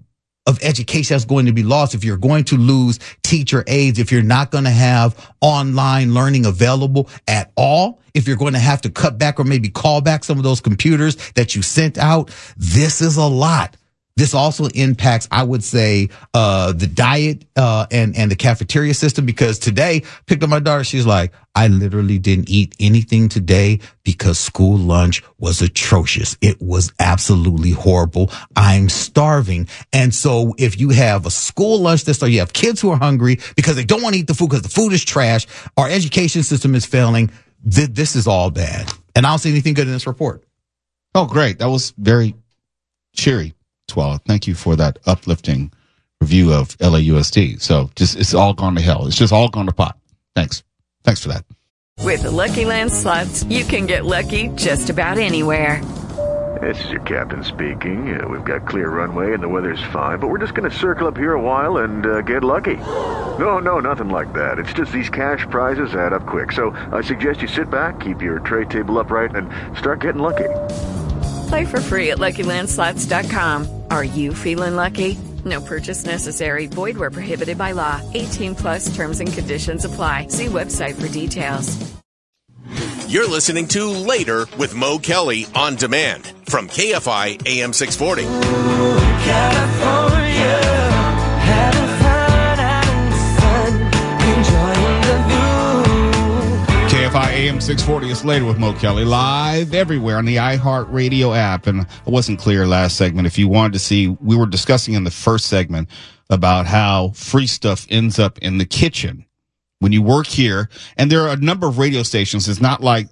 of 0.47 0.63
education 0.63 1.15
that's 1.15 1.25
going 1.25 1.47
to 1.47 1.53
be 1.53 1.63
lost 1.63 1.95
if 1.95 2.05
you're 2.05 2.17
going 2.17 2.45
to 2.45 2.57
lose 2.57 2.99
teacher 3.23 3.65
aides 3.67 3.99
if 3.99 4.13
you're 4.13 4.23
not 4.23 4.51
going 4.51 4.65
to 4.65 4.71
have 4.71 5.33
online 5.41 6.13
learning 6.13 6.45
available 6.45 7.09
at 7.27 7.51
all 7.57 8.01
if 8.13 8.29
you're 8.29 8.37
going 8.37 8.53
to 8.53 8.59
have 8.59 8.81
to 8.83 8.91
cut 8.91 9.19
back 9.19 9.41
or 9.41 9.45
maybe 9.45 9.69
call 9.69 10.01
back 10.01 10.23
some 10.23 10.39
of 10.39 10.45
those 10.45 10.61
computers 10.61 11.17
that 11.33 11.55
you 11.55 11.63
sent 11.63 11.97
out 11.99 12.31
this 12.57 13.01
is 13.01 13.17
a 13.17 13.25
lot 13.25 13.77
this 14.17 14.33
also 14.33 14.67
impacts, 14.67 15.27
I 15.31 15.43
would 15.43 15.65
say, 15.65 16.09
uh, 16.35 16.73
the 16.73 16.87
diet, 16.87 17.45
uh, 17.57 17.87
and, 17.91 18.17
and 18.17 18.31
the 18.31 18.37
cafeteria 18.37 18.95
system 18.95 19.27
because 19.27 19.59
today 19.59 20.03
picked 20.27 20.43
up 20.43 20.51
my 20.51 20.61
daughter. 20.61 20.85
She's 20.85 21.07
like, 21.07 21.33
I 21.57 21.69
literally 21.69 22.19
didn't 22.19 22.49
eat 22.49 22.75
anything 22.79 23.29
today 23.29 23.81
because 24.05 24.39
school 24.39 24.77
lunch 24.77 25.23
was 25.39 25.63
atrocious. 25.63 26.37
It 26.41 26.61
was 26.61 26.93
absolutely 27.01 27.71
horrible. 27.71 28.31
I'm 28.57 28.89
starving. 28.89 29.69
And 29.93 30.15
so 30.15 30.55
if 30.59 30.79
you 30.79 30.91
have 30.91 31.27
a 31.27 31.31
school 31.31 31.81
lunch 31.81 32.05
that's, 32.05 32.23
or 32.23 32.29
you 32.29 32.41
have 32.41 32.53
kids 32.53 32.81
who 32.81 32.91
are 32.91 32.99
hungry 32.99 33.39
because 33.57 33.77
they 33.77 33.85
don't 33.85 34.03
want 34.03 34.15
to 34.15 34.21
eat 34.21 34.27
the 34.27 34.35
food 34.35 34.51
because 34.51 34.63
the 34.63 34.69
food 34.69 34.93
is 34.93 35.05
trash, 35.05 35.47
our 35.77 35.89
education 35.89 36.43
system 36.43 36.75
is 36.75 36.85
failing. 36.85 37.31
Th- 37.69 37.89
this 37.89 38.15
is 38.15 38.27
all 38.27 38.51
bad. 38.51 38.93
And 39.15 39.27
I 39.27 39.31
don't 39.31 39.39
see 39.39 39.51
anything 39.51 39.75
good 39.75 39.87
in 39.87 39.93
this 39.93 40.07
report. 40.07 40.45
Oh, 41.15 41.27
great. 41.27 41.59
That 41.61 41.69
was 41.69 41.95
very 41.97 42.35
cheery, 43.15 43.55
Twala. 43.87 44.19
Thank 44.27 44.47
you 44.47 44.55
for 44.55 44.77
that 44.77 44.99
uplifting 45.07 45.73
review 46.21 46.53
of 46.53 46.77
LAUSD. 46.79 47.61
So 47.61 47.91
just, 47.97 48.17
it's 48.17 48.35
all 48.35 48.55
gone 48.55 48.75
to 48.77 48.81
hell. 48.81 49.07
It's 49.07 49.17
just 49.17 49.33
all 49.33 49.49
gone 49.49 49.67
to 49.67 49.73
pot. 49.73 49.99
Thanks. 50.35 50.63
Thanks 51.05 51.21
for 51.21 51.29
that. 51.29 51.45
With 52.01 52.23
the 52.23 52.31
Lucky 52.31 52.65
Land 52.65 52.93
slots, 52.93 53.45
you 53.45 53.65
can 53.65 53.87
get 53.87 54.05
lucky 54.05 54.49
just 54.49 54.91
about 54.91 55.19
anywhere. 55.19 55.83
This 56.61 56.83
is 56.85 56.91
your 56.93 57.01
captain 57.03 57.43
speaking. 57.43 58.19
Uh, 58.19 58.29
we've 58.29 58.45
got 58.45 58.67
clear 58.67 58.89
runway 58.89 59.35
and 59.35 59.43
the 59.43 59.49
weather's 59.49 59.83
fine, 59.93 60.19
but 60.19 60.29
we're 60.29 60.39
just 60.39 60.55
going 60.55 60.71
to 60.71 60.77
circle 60.77 61.09
up 61.09 61.17
here 61.17 61.35
a 61.35 61.41
while 61.41 61.79
and 61.79 62.07
uh, 62.07 62.21
get 62.21 62.45
lucky. 62.45 62.77
No, 63.39 63.59
no, 63.59 63.81
nothing 63.81 64.09
like 64.09 64.33
that. 64.35 64.59
It's 64.59 64.73
just 64.73 64.93
these 64.93 65.11
cash 65.11 65.47
prizes 65.51 65.95
add 65.95 66.13
up 66.13 66.27
quick. 66.27 66.53
So 66.53 66.71
I 66.93 67.01
suggest 67.03 67.43
you 67.43 67.49
sit 67.49 67.71
back, 67.71 68.01
keep 68.01 68.23
your 68.23 68.39
tray 68.39 68.67
table 68.67 68.99
upright, 68.99 69.35
and 69.35 69.51
start 69.77 70.01
getting 70.01 70.23
lucky. 70.23 70.49
Play 71.49 71.65
for 71.65 71.81
free 71.81 72.11
at 72.13 72.19
LuckyLandSlots.com. 72.19 73.74
Are 73.95 74.03
you 74.03 74.35
feeling 74.35 74.75
lucky? 74.75 75.17
No 75.45 75.61
purchase 75.61 76.05
necessary. 76.05 76.67
Void 76.67 76.97
where 76.97 77.13
prohibited 77.13 77.57
by 77.57 77.71
law. 77.71 78.01
18 78.13 78.57
plus 78.57 78.93
terms 78.93 79.21
and 79.21 79.33
conditions 79.33 79.85
apply. 79.85 80.27
See 80.27 80.47
website 80.47 81.01
for 81.01 81.07
details. 81.13 81.79
You're 83.07 83.31
listening 83.31 83.69
to 83.69 83.89
Later 83.91 84.49
with 84.59 84.75
Mo 84.75 84.99
Kelly 84.99 85.47
on 85.55 85.77
demand 85.77 86.27
from 86.47 86.69
KFI 86.69 87.47
AM 87.47 87.73
640. 87.73 88.25
KFI 88.25 90.04
AM 97.45 97.61
640 97.61 98.09
is 98.09 98.25
later 98.25 98.47
with 98.47 98.59
Mo 98.59 98.73
Kelly 98.73 99.05
live 99.05 99.75
everywhere 99.75 100.17
on 100.17 100.25
the 100.25 100.37
iHeartRadio 100.37 101.37
app. 101.37 101.67
And 101.67 101.83
I 101.83 102.11
wasn't 102.11 102.39
clear 102.39 102.67
last 102.67 102.97
segment. 102.97 103.27
If 103.27 103.37
you 103.37 103.49
wanted 103.49 103.75
to 103.75 103.79
see, 103.81 104.09
we 104.09 104.35
were 104.35 104.47
discussing 104.47 104.95
in 104.95 105.05
the 105.05 105.11
first 105.11 105.49
segment 105.49 105.91
about 106.31 106.65
how 106.65 107.11
free 107.11 107.47
stuff 107.47 107.87
ends 107.91 108.19
up 108.19 108.39
in 108.39 108.57
the 108.57 108.65
kitchen 108.65 109.27
when 109.81 109.93
you 109.93 110.01
work 110.01 110.27
here. 110.27 110.71
And 110.97 111.13
there 111.13 111.21
are 111.21 111.35
a 111.35 111.37
number 111.37 111.67
of 111.67 111.77
radio 111.77 112.03
stations. 112.03 112.49
It's 112.49 112.63
not 112.63 112.81
like 112.81 113.09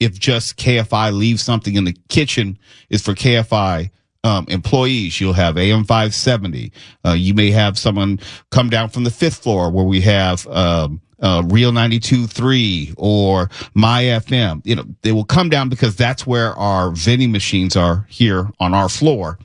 if 0.00 0.18
just 0.18 0.56
KFI 0.56 1.16
leaves 1.16 1.44
something 1.44 1.76
in 1.76 1.84
the 1.84 1.96
kitchen 2.08 2.58
is 2.90 3.02
for 3.02 3.12
KFI 3.12 3.90
um, 4.24 4.46
employees. 4.48 5.20
You'll 5.20 5.32
have 5.34 5.56
AM 5.56 5.84
570. 5.84 6.72
Uh, 7.04 7.12
you 7.12 7.34
may 7.34 7.52
have 7.52 7.78
someone 7.78 8.18
come 8.50 8.68
down 8.68 8.88
from 8.88 9.04
the 9.04 9.12
fifth 9.12 9.44
floor 9.44 9.70
where 9.70 9.84
we 9.84 10.00
have, 10.00 10.44
um, 10.48 11.00
uh, 11.20 11.42
Real 11.46 11.72
92.3 11.72 12.94
or 12.96 13.50
My 13.74 14.04
FM. 14.04 14.62
You 14.64 14.76
know, 14.76 14.84
they 15.02 15.12
will 15.12 15.24
come 15.24 15.48
down 15.48 15.68
because 15.68 15.96
that's 15.96 16.26
where 16.26 16.54
our 16.54 16.90
vending 16.90 17.32
machines 17.32 17.76
are 17.76 18.06
here 18.08 18.50
on 18.60 18.74
our 18.74 18.88
floor. 18.88 19.38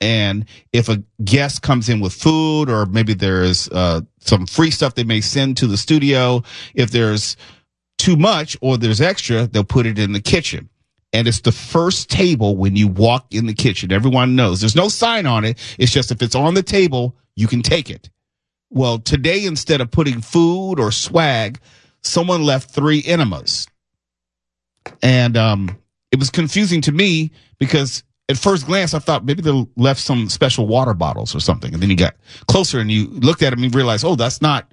And 0.00 0.44
if 0.72 0.88
a 0.88 1.02
guest 1.24 1.62
comes 1.62 1.88
in 1.88 2.00
with 2.00 2.12
food 2.12 2.68
or 2.68 2.84
maybe 2.86 3.14
there's, 3.14 3.68
uh, 3.70 4.02
some 4.20 4.46
free 4.46 4.70
stuff 4.70 4.94
they 4.94 5.04
may 5.04 5.20
send 5.22 5.56
to 5.58 5.66
the 5.66 5.76
studio, 5.76 6.42
if 6.74 6.90
there's 6.90 7.36
too 7.96 8.16
much 8.16 8.56
or 8.60 8.76
there's 8.76 9.00
extra, 9.00 9.46
they'll 9.46 9.64
put 9.64 9.86
it 9.86 9.98
in 9.98 10.12
the 10.12 10.20
kitchen. 10.20 10.68
And 11.12 11.26
it's 11.26 11.40
the 11.40 11.52
first 11.52 12.10
table 12.10 12.56
when 12.56 12.76
you 12.76 12.88
walk 12.88 13.26
in 13.30 13.46
the 13.46 13.54
kitchen. 13.54 13.90
Everyone 13.90 14.36
knows 14.36 14.60
there's 14.60 14.76
no 14.76 14.88
sign 14.88 15.24
on 15.24 15.46
it. 15.46 15.58
It's 15.78 15.92
just 15.92 16.10
if 16.10 16.20
it's 16.20 16.34
on 16.34 16.52
the 16.54 16.62
table, 16.62 17.16
you 17.36 17.46
can 17.46 17.62
take 17.62 17.88
it. 17.88 18.10
Well, 18.70 18.98
today, 18.98 19.44
instead 19.44 19.80
of 19.80 19.90
putting 19.90 20.20
food 20.20 20.80
or 20.80 20.90
swag, 20.90 21.60
someone 22.02 22.42
left 22.44 22.70
three 22.70 23.02
enemas. 23.04 23.66
And 25.02 25.36
um, 25.36 25.76
it 26.12 26.18
was 26.18 26.30
confusing 26.30 26.80
to 26.82 26.92
me 26.92 27.32
because 27.58 28.02
at 28.28 28.36
first 28.36 28.66
glance, 28.66 28.94
I 28.94 28.98
thought 28.98 29.24
maybe 29.24 29.42
they 29.42 29.66
left 29.76 30.00
some 30.00 30.28
special 30.28 30.66
water 30.66 30.94
bottles 30.94 31.34
or 31.34 31.40
something. 31.40 31.72
And 31.72 31.82
then 31.82 31.90
you 31.90 31.96
got 31.96 32.16
closer 32.48 32.80
and 32.80 32.90
you 32.90 33.06
looked 33.08 33.42
at 33.42 33.50
them 33.50 33.62
and 33.62 33.72
you 33.72 33.76
realized, 33.76 34.04
oh, 34.04 34.16
that's 34.16 34.42
not 34.42 34.72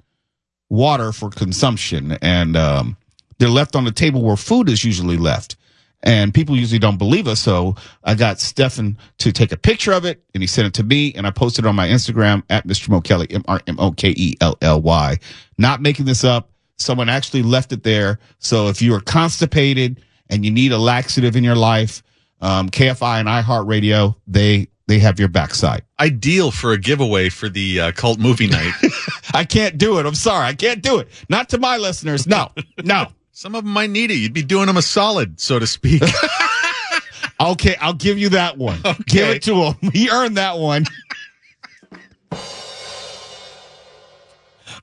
water 0.70 1.12
for 1.12 1.30
consumption. 1.30 2.12
And 2.20 2.56
um, 2.56 2.96
they're 3.38 3.48
left 3.48 3.76
on 3.76 3.84
the 3.84 3.92
table 3.92 4.22
where 4.22 4.36
food 4.36 4.68
is 4.68 4.84
usually 4.84 5.16
left. 5.16 5.56
And 6.04 6.32
people 6.34 6.54
usually 6.54 6.78
don't 6.78 6.98
believe 6.98 7.26
us. 7.26 7.40
So 7.40 7.74
I 8.04 8.14
got 8.14 8.38
Stefan 8.38 8.98
to 9.18 9.32
take 9.32 9.52
a 9.52 9.56
picture 9.56 9.92
of 9.92 10.04
it 10.04 10.22
and 10.34 10.42
he 10.42 10.46
sent 10.46 10.68
it 10.68 10.74
to 10.74 10.82
me 10.84 11.14
and 11.14 11.26
I 11.26 11.30
posted 11.30 11.64
it 11.64 11.68
on 11.68 11.74
my 11.74 11.88
Instagram 11.88 12.42
at 12.50 12.66
Mr. 12.66 12.90
Mo 12.90 13.00
Kelly, 13.00 13.26
M-R-M-O-K-E-L-L-Y. 13.30 15.18
Not 15.56 15.80
making 15.80 16.04
this 16.04 16.22
up. 16.22 16.50
Someone 16.76 17.08
actually 17.08 17.42
left 17.42 17.72
it 17.72 17.84
there. 17.84 18.18
So 18.38 18.68
if 18.68 18.82
you 18.82 18.94
are 18.94 19.00
constipated 19.00 20.02
and 20.28 20.44
you 20.44 20.50
need 20.50 20.72
a 20.72 20.78
laxative 20.78 21.36
in 21.36 21.44
your 21.44 21.56
life, 21.56 22.02
um, 22.42 22.68
KFI 22.68 23.20
and 23.20 23.28
iHeartRadio, 23.28 24.14
they, 24.26 24.68
they 24.86 24.98
have 24.98 25.18
your 25.18 25.28
backside. 25.28 25.84
Ideal 25.98 26.50
for 26.50 26.72
a 26.72 26.78
giveaway 26.78 27.30
for 27.30 27.48
the 27.48 27.80
uh, 27.80 27.92
cult 27.92 28.18
movie 28.18 28.48
night. 28.48 28.74
I 29.34 29.44
can't 29.44 29.78
do 29.78 29.98
it. 29.98 30.04
I'm 30.04 30.14
sorry. 30.14 30.44
I 30.48 30.54
can't 30.54 30.82
do 30.82 30.98
it. 30.98 31.08
Not 31.30 31.48
to 31.50 31.58
my 31.58 31.78
listeners. 31.78 32.26
No, 32.26 32.50
no. 32.82 33.06
Some 33.34 33.54
of 33.54 33.64
them 33.64 33.72
might 33.72 33.90
need 33.90 34.10
it. 34.10 34.14
You'd 34.14 34.32
be 34.32 34.42
doing 34.42 34.66
them 34.66 34.76
a 34.76 34.82
solid, 34.82 35.40
so 35.40 35.58
to 35.58 35.66
speak. 35.66 36.02
Okay, 37.40 37.76
I'll 37.80 37.94
give 37.94 38.16
you 38.16 38.30
that 38.30 38.56
one. 38.56 38.78
Give 39.06 39.28
it 39.28 39.42
to 39.42 39.54
him. 39.56 39.74
He 39.92 40.08
earned 40.08 40.36
that 40.36 40.58
one. 40.58 40.86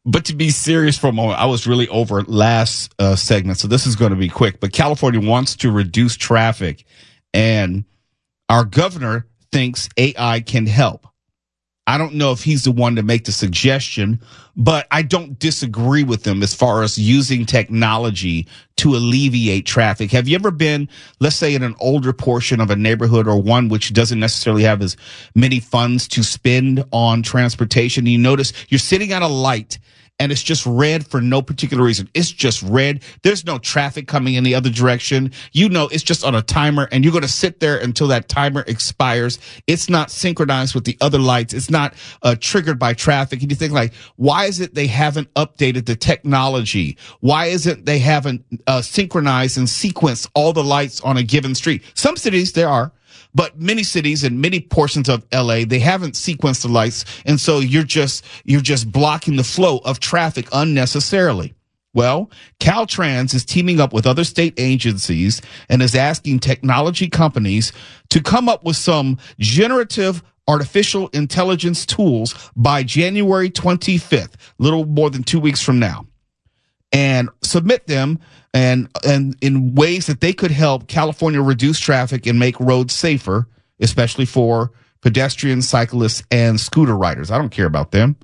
but 0.05 0.25
to 0.25 0.35
be 0.35 0.49
serious 0.49 0.97
for 0.97 1.07
a 1.07 1.11
moment, 1.13 1.39
I 1.39 1.45
was 1.45 1.65
really 1.65 1.87
over 1.87 2.21
last 2.23 2.93
uh, 2.99 3.15
segment, 3.15 3.57
so 3.57 3.67
this 3.67 3.87
is 3.87 3.95
going 3.95 4.11
to 4.11 4.17
be 4.17 4.27
quick. 4.27 4.59
But 4.59 4.73
California 4.73 5.21
wants 5.21 5.55
to 5.57 5.71
reduce 5.71 6.17
traffic, 6.17 6.83
and 7.33 7.85
our 8.49 8.65
governor 8.65 9.27
thinks 9.51 9.87
AI 9.97 10.41
can 10.41 10.67
help. 10.67 11.07
I 11.91 11.97
don't 11.97 12.13
know 12.13 12.31
if 12.31 12.41
he's 12.41 12.63
the 12.63 12.71
one 12.71 12.95
to 12.95 13.03
make 13.03 13.25
the 13.25 13.33
suggestion, 13.33 14.21
but 14.55 14.87
I 14.91 15.01
don't 15.01 15.37
disagree 15.37 16.03
with 16.03 16.25
him 16.25 16.41
as 16.41 16.55
far 16.55 16.83
as 16.83 16.97
using 16.97 17.45
technology 17.45 18.47
to 18.77 18.95
alleviate 18.95 19.65
traffic. 19.65 20.09
Have 20.11 20.29
you 20.29 20.35
ever 20.35 20.51
been, 20.51 20.87
let's 21.19 21.35
say, 21.35 21.53
in 21.53 21.63
an 21.63 21.75
older 21.81 22.13
portion 22.13 22.61
of 22.61 22.69
a 22.69 22.77
neighborhood 22.77 23.27
or 23.27 23.41
one 23.41 23.67
which 23.67 23.91
doesn't 23.91 24.21
necessarily 24.21 24.63
have 24.63 24.81
as 24.81 24.95
many 25.35 25.59
funds 25.59 26.07
to 26.07 26.23
spend 26.23 26.81
on 26.93 27.23
transportation? 27.23 28.05
You 28.05 28.19
notice 28.19 28.53
you're 28.69 28.79
sitting 28.79 29.11
at 29.11 29.21
a 29.21 29.27
light 29.27 29.77
and 30.21 30.31
it's 30.31 30.43
just 30.43 30.67
red 30.67 31.07
for 31.07 31.19
no 31.19 31.41
particular 31.41 31.83
reason. 31.83 32.07
It's 32.13 32.29
just 32.29 32.61
red. 32.61 33.01
There's 33.23 33.43
no 33.43 33.57
traffic 33.57 34.07
coming 34.07 34.35
in 34.35 34.43
the 34.43 34.53
other 34.53 34.69
direction. 34.69 35.31
You 35.51 35.67
know, 35.67 35.87
it's 35.87 36.03
just 36.03 36.23
on 36.23 36.35
a 36.35 36.43
timer 36.43 36.87
and 36.91 37.03
you're 37.03 37.11
going 37.11 37.23
to 37.23 37.27
sit 37.27 37.59
there 37.59 37.77
until 37.79 38.07
that 38.09 38.29
timer 38.29 38.63
expires. 38.67 39.39
It's 39.65 39.89
not 39.89 40.11
synchronized 40.11 40.75
with 40.75 40.83
the 40.83 40.95
other 41.01 41.17
lights. 41.17 41.55
It's 41.55 41.71
not 41.71 41.95
uh, 42.21 42.35
triggered 42.39 42.77
by 42.77 42.93
traffic. 42.93 43.41
And 43.41 43.49
you 43.49 43.55
think 43.55 43.73
like, 43.73 43.95
why 44.15 44.45
is 44.45 44.59
it 44.59 44.75
they 44.75 44.85
haven't 44.85 45.33
updated 45.33 45.87
the 45.87 45.95
technology? 45.95 46.97
Why 47.21 47.47
isn't 47.47 47.87
they 47.87 47.97
haven't 47.97 48.45
uh, 48.67 48.83
synchronized 48.83 49.57
and 49.57 49.65
sequenced 49.65 50.29
all 50.35 50.53
the 50.53 50.63
lights 50.63 51.01
on 51.01 51.17
a 51.17 51.23
given 51.23 51.55
street? 51.55 51.81
Some 51.95 52.15
cities 52.15 52.53
there 52.53 52.69
are. 52.69 52.91
But 53.33 53.59
many 53.59 53.83
cities 53.83 54.23
and 54.23 54.41
many 54.41 54.59
portions 54.59 55.09
of 55.09 55.25
LA, 55.33 55.63
they 55.65 55.79
haven't 55.79 56.13
sequenced 56.13 56.63
the 56.63 56.67
lights. 56.67 57.05
And 57.25 57.39
so 57.39 57.59
you're 57.59 57.83
just, 57.83 58.25
you're 58.43 58.61
just 58.61 58.91
blocking 58.91 59.35
the 59.35 59.43
flow 59.43 59.79
of 59.79 59.99
traffic 59.99 60.47
unnecessarily. 60.51 61.53
Well, 61.93 62.29
Caltrans 62.59 63.33
is 63.33 63.43
teaming 63.43 63.81
up 63.81 63.91
with 63.91 64.07
other 64.07 64.23
state 64.23 64.53
agencies 64.57 65.41
and 65.67 65.81
is 65.81 65.93
asking 65.93 66.39
technology 66.39 67.09
companies 67.09 67.73
to 68.09 68.21
come 68.21 68.47
up 68.47 68.63
with 68.63 68.77
some 68.77 69.17
generative 69.39 70.23
artificial 70.47 71.09
intelligence 71.09 71.85
tools 71.85 72.51
by 72.55 72.83
January 72.83 73.49
25th, 73.49 74.33
little 74.57 74.85
more 74.85 75.09
than 75.09 75.23
two 75.23 75.39
weeks 75.39 75.61
from 75.61 75.79
now 75.79 76.05
and 76.91 77.29
submit 77.41 77.87
them 77.87 78.19
and 78.53 78.89
and 79.05 79.35
in 79.41 79.75
ways 79.75 80.07
that 80.07 80.21
they 80.21 80.33
could 80.33 80.51
help 80.51 80.87
California 80.87 81.41
reduce 81.41 81.79
traffic 81.79 82.25
and 82.25 82.39
make 82.39 82.59
roads 82.59 82.93
safer, 82.93 83.47
especially 83.79 84.25
for 84.25 84.71
pedestrians, 85.01 85.67
cyclists, 85.67 86.23
and 86.31 86.59
scooter 86.59 86.95
riders. 86.95 87.31
I 87.31 87.37
don't 87.37 87.49
care 87.49 87.65
about 87.65 87.91
them. 87.91 88.15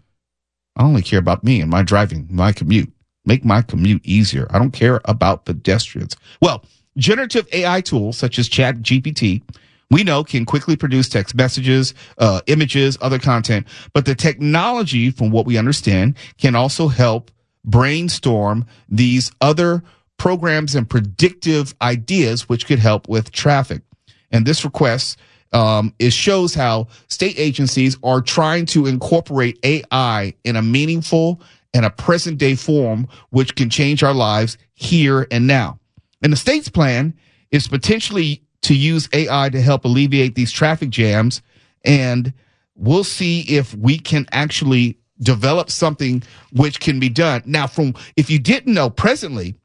I 0.75 0.83
only 0.83 1.01
care 1.01 1.19
about 1.19 1.43
me 1.43 1.61
and 1.61 1.71
my 1.71 1.81
driving, 1.81 2.27
my 2.29 2.51
commute. 2.51 2.91
Make 3.25 3.43
my 3.43 3.61
commute 3.61 4.05
easier. 4.05 4.47
I 4.51 4.59
don't 4.59 4.71
care 4.71 5.01
about 5.05 5.45
pedestrians. 5.45 6.15
Well, 6.41 6.63
generative 6.97 7.47
AI 7.51 7.81
tools 7.81 8.17
such 8.17 8.39
as 8.39 8.47
Chat 8.47 8.77
GPT, 8.77 9.41
we 9.89 10.03
know 10.03 10.23
can 10.23 10.45
quickly 10.45 10.75
produce 10.75 11.09
text 11.09 11.35
messages, 11.35 11.93
uh, 12.17 12.41
images, 12.47 12.97
other 13.01 13.19
content, 13.19 13.67
but 13.93 14.05
the 14.05 14.15
technology, 14.15 15.11
from 15.11 15.31
what 15.31 15.45
we 15.45 15.57
understand, 15.57 16.17
can 16.37 16.55
also 16.55 16.87
help 16.87 17.31
brainstorm 17.67 18.65
these 18.89 19.31
other 19.41 19.83
programs 20.17 20.73
and 20.73 20.89
predictive 20.89 21.75
ideas 21.81 22.49
which 22.49 22.65
could 22.65 22.79
help 22.79 23.07
with 23.07 23.31
traffic. 23.31 23.83
And 24.31 24.45
this 24.45 24.65
request 24.65 25.19
um, 25.53 25.93
it 25.99 26.11
shows 26.11 26.53
how 26.53 26.87
state 27.07 27.39
agencies 27.39 27.97
are 28.03 28.21
trying 28.21 28.65
to 28.67 28.85
incorporate 28.85 29.59
AI 29.63 30.33
in 30.43 30.55
a 30.55 30.61
meaningful 30.61 31.41
and 31.73 31.85
a 31.85 31.89
present 31.89 32.37
day 32.37 32.55
form, 32.55 33.07
which 33.29 33.55
can 33.55 33.69
change 33.69 34.03
our 34.03 34.13
lives 34.13 34.57
here 34.73 35.27
and 35.31 35.47
now. 35.47 35.79
And 36.21 36.33
the 36.33 36.37
state's 36.37 36.69
plan 36.69 37.13
is 37.51 37.67
potentially 37.67 38.43
to 38.63 38.75
use 38.75 39.07
AI 39.13 39.49
to 39.49 39.61
help 39.61 39.85
alleviate 39.85 40.35
these 40.35 40.51
traffic 40.51 40.89
jams. 40.89 41.41
And 41.85 42.33
we'll 42.75 43.03
see 43.03 43.41
if 43.41 43.73
we 43.75 43.99
can 43.99 44.27
actually 44.31 44.97
develop 45.21 45.69
something 45.69 46.23
which 46.51 46.79
can 46.79 46.99
be 46.99 47.09
done. 47.09 47.43
Now, 47.45 47.67
from 47.67 47.95
if 48.15 48.29
you 48.29 48.39
didn't 48.39 48.73
know, 48.73 48.89
presently, 48.89 49.55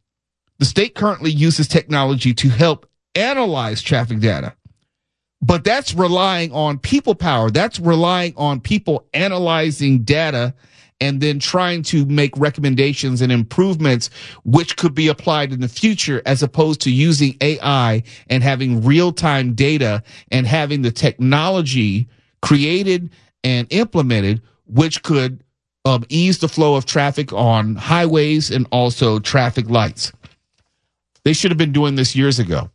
the 0.58 0.64
state 0.64 0.94
currently 0.94 1.30
uses 1.30 1.68
technology 1.68 2.34
to 2.34 2.48
help 2.48 2.88
analyze 3.14 3.82
traffic 3.82 4.20
data. 4.20 4.54
But 5.40 5.64
that's 5.64 5.92
relying 5.92 6.52
on 6.52 6.78
people 6.78 7.16
power. 7.16 7.50
That's 7.50 7.80
relying 7.80 8.34
on 8.36 8.60
people 8.60 9.08
analyzing 9.12 10.04
data 10.04 10.54
and 11.00 11.20
then 11.20 11.40
trying 11.40 11.82
to 11.82 12.04
make 12.06 12.30
recommendations 12.38 13.20
and 13.22 13.32
improvements 13.32 14.08
which 14.44 14.76
could 14.76 14.94
be 14.94 15.08
applied 15.08 15.52
in 15.52 15.60
the 15.60 15.68
future 15.68 16.22
as 16.26 16.44
opposed 16.44 16.80
to 16.82 16.92
using 16.92 17.36
AI 17.40 18.04
and 18.30 18.42
having 18.44 18.84
real 18.84 19.12
time 19.12 19.52
data 19.54 20.04
and 20.30 20.46
having 20.46 20.82
the 20.82 20.92
technology 20.92 22.08
created 22.40 23.10
and 23.42 23.66
implemented 23.70 24.40
which 24.66 25.02
could 25.02 25.42
um, 25.84 26.04
ease 26.08 26.38
the 26.38 26.48
flow 26.48 26.74
of 26.74 26.86
traffic 26.86 27.32
on 27.32 27.74
highways 27.74 28.50
and 28.50 28.66
also 28.70 29.18
traffic 29.18 29.68
lights. 29.68 30.12
They 31.24 31.32
should 31.32 31.50
have 31.50 31.58
been 31.58 31.72
doing 31.72 31.94
this 31.94 32.16
years 32.16 32.38
ago. 32.38 32.70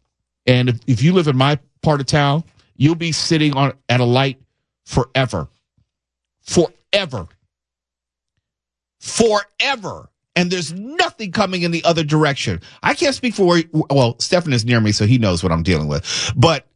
And 0.45 0.69
if, 0.69 0.79
if 0.87 1.01
you 1.01 1.13
live 1.13 1.27
in 1.27 1.37
my 1.37 1.59
part 1.81 1.99
of 1.99 2.05
town, 2.05 2.43
you'll 2.75 2.95
be 2.95 3.11
sitting 3.11 3.55
on 3.55 3.73
at 3.89 3.99
a 3.99 4.05
light 4.05 4.41
forever. 4.85 5.47
Forever. 6.41 7.27
Forever. 8.99 10.09
And 10.35 10.51
there's 10.51 10.71
nothing 10.71 11.31
coming 11.31 11.63
in 11.63 11.71
the 11.71 11.83
other 11.83 12.03
direction. 12.03 12.61
I 12.83 12.93
can't 12.93 13.15
speak 13.15 13.33
for 13.33 13.45
where, 13.45 13.63
well, 13.71 14.19
Stefan 14.19 14.53
is 14.53 14.65
near 14.65 14.79
me, 14.79 14.91
so 14.91 15.05
he 15.05 15.17
knows 15.17 15.41
what 15.41 15.51
I'm 15.51 15.63
dealing 15.63 15.87
with. 15.87 16.31
But 16.35 16.67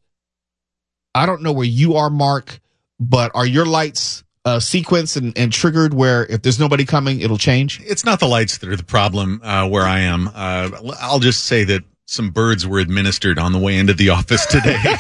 I 1.14 1.26
don't 1.26 1.44
know 1.44 1.52
where 1.52 1.66
you 1.66 1.96
are, 1.96 2.10
Mark, 2.10 2.60
but 3.00 3.32
are 3.36 3.46
your 3.46 3.66
lights 3.66 4.24
uh, 4.46 4.58
sequenced 4.58 5.18
and, 5.18 5.38
and 5.38 5.52
triggered 5.52 5.94
where 5.94 6.26
if 6.26 6.42
there's 6.42 6.60
nobody 6.60 6.86
coming, 6.86 7.22
it'll 7.22 7.38
change? 7.38 7.80
It's 7.84 8.04
not 8.06 8.20
the 8.20 8.28
lights 8.28 8.58
that 8.60 8.70
are 8.70 8.76
the 8.76 8.84
problem 8.84 9.42
uh, 9.44 9.68
where 9.70 9.84
I 9.84 10.00
am. 10.00 10.30
Uh, 10.34 10.70
I'll 11.00 11.20
just 11.20 11.46
say 11.46 11.64
that 11.66 11.84
some 12.06 12.30
birds 12.32 12.66
were 12.68 12.80
administered 12.80 13.38
on 13.40 13.52
the 13.54 13.60
way 13.60 13.78
into 13.78 13.94
the 13.94 14.10
office 14.10 14.46
today. 14.46 14.78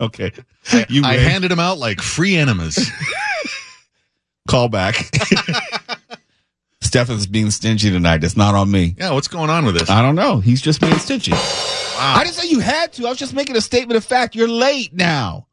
Okay. 0.00 0.32
I, 0.72 0.86
You 0.88 1.04
I 1.04 1.14
handed 1.14 1.50
them 1.50 1.60
out 1.60 1.78
like 1.78 2.00
free 2.00 2.36
enemas. 2.36 2.90
Call 4.48 4.68
back. 4.68 4.96
Stefan's 6.80 7.26
being 7.26 7.50
stingy 7.50 7.90
tonight. 7.90 8.22
It's 8.24 8.36
not 8.36 8.54
on 8.54 8.70
me. 8.70 8.94
yeah, 8.98 9.12
what's 9.12 9.28
going 9.28 9.50
on 9.50 9.64
with 9.64 9.78
this? 9.78 9.88
I 9.88 10.02
don't 10.02 10.16
know. 10.16 10.40
He's 10.40 10.60
just 10.60 10.80
being 10.80 10.98
stingy. 10.98 11.32
Wow. 11.32 11.38
I 12.16 12.24
didn't 12.24 12.34
say 12.34 12.48
you 12.48 12.58
had 12.60 12.92
to. 12.94 13.06
I 13.06 13.10
was 13.10 13.18
just 13.18 13.34
making 13.34 13.56
a 13.56 13.60
statement 13.60 13.96
of 13.96 14.04
fact. 14.04 14.34
You're 14.34 14.48
late 14.48 14.92
now. 14.92 15.46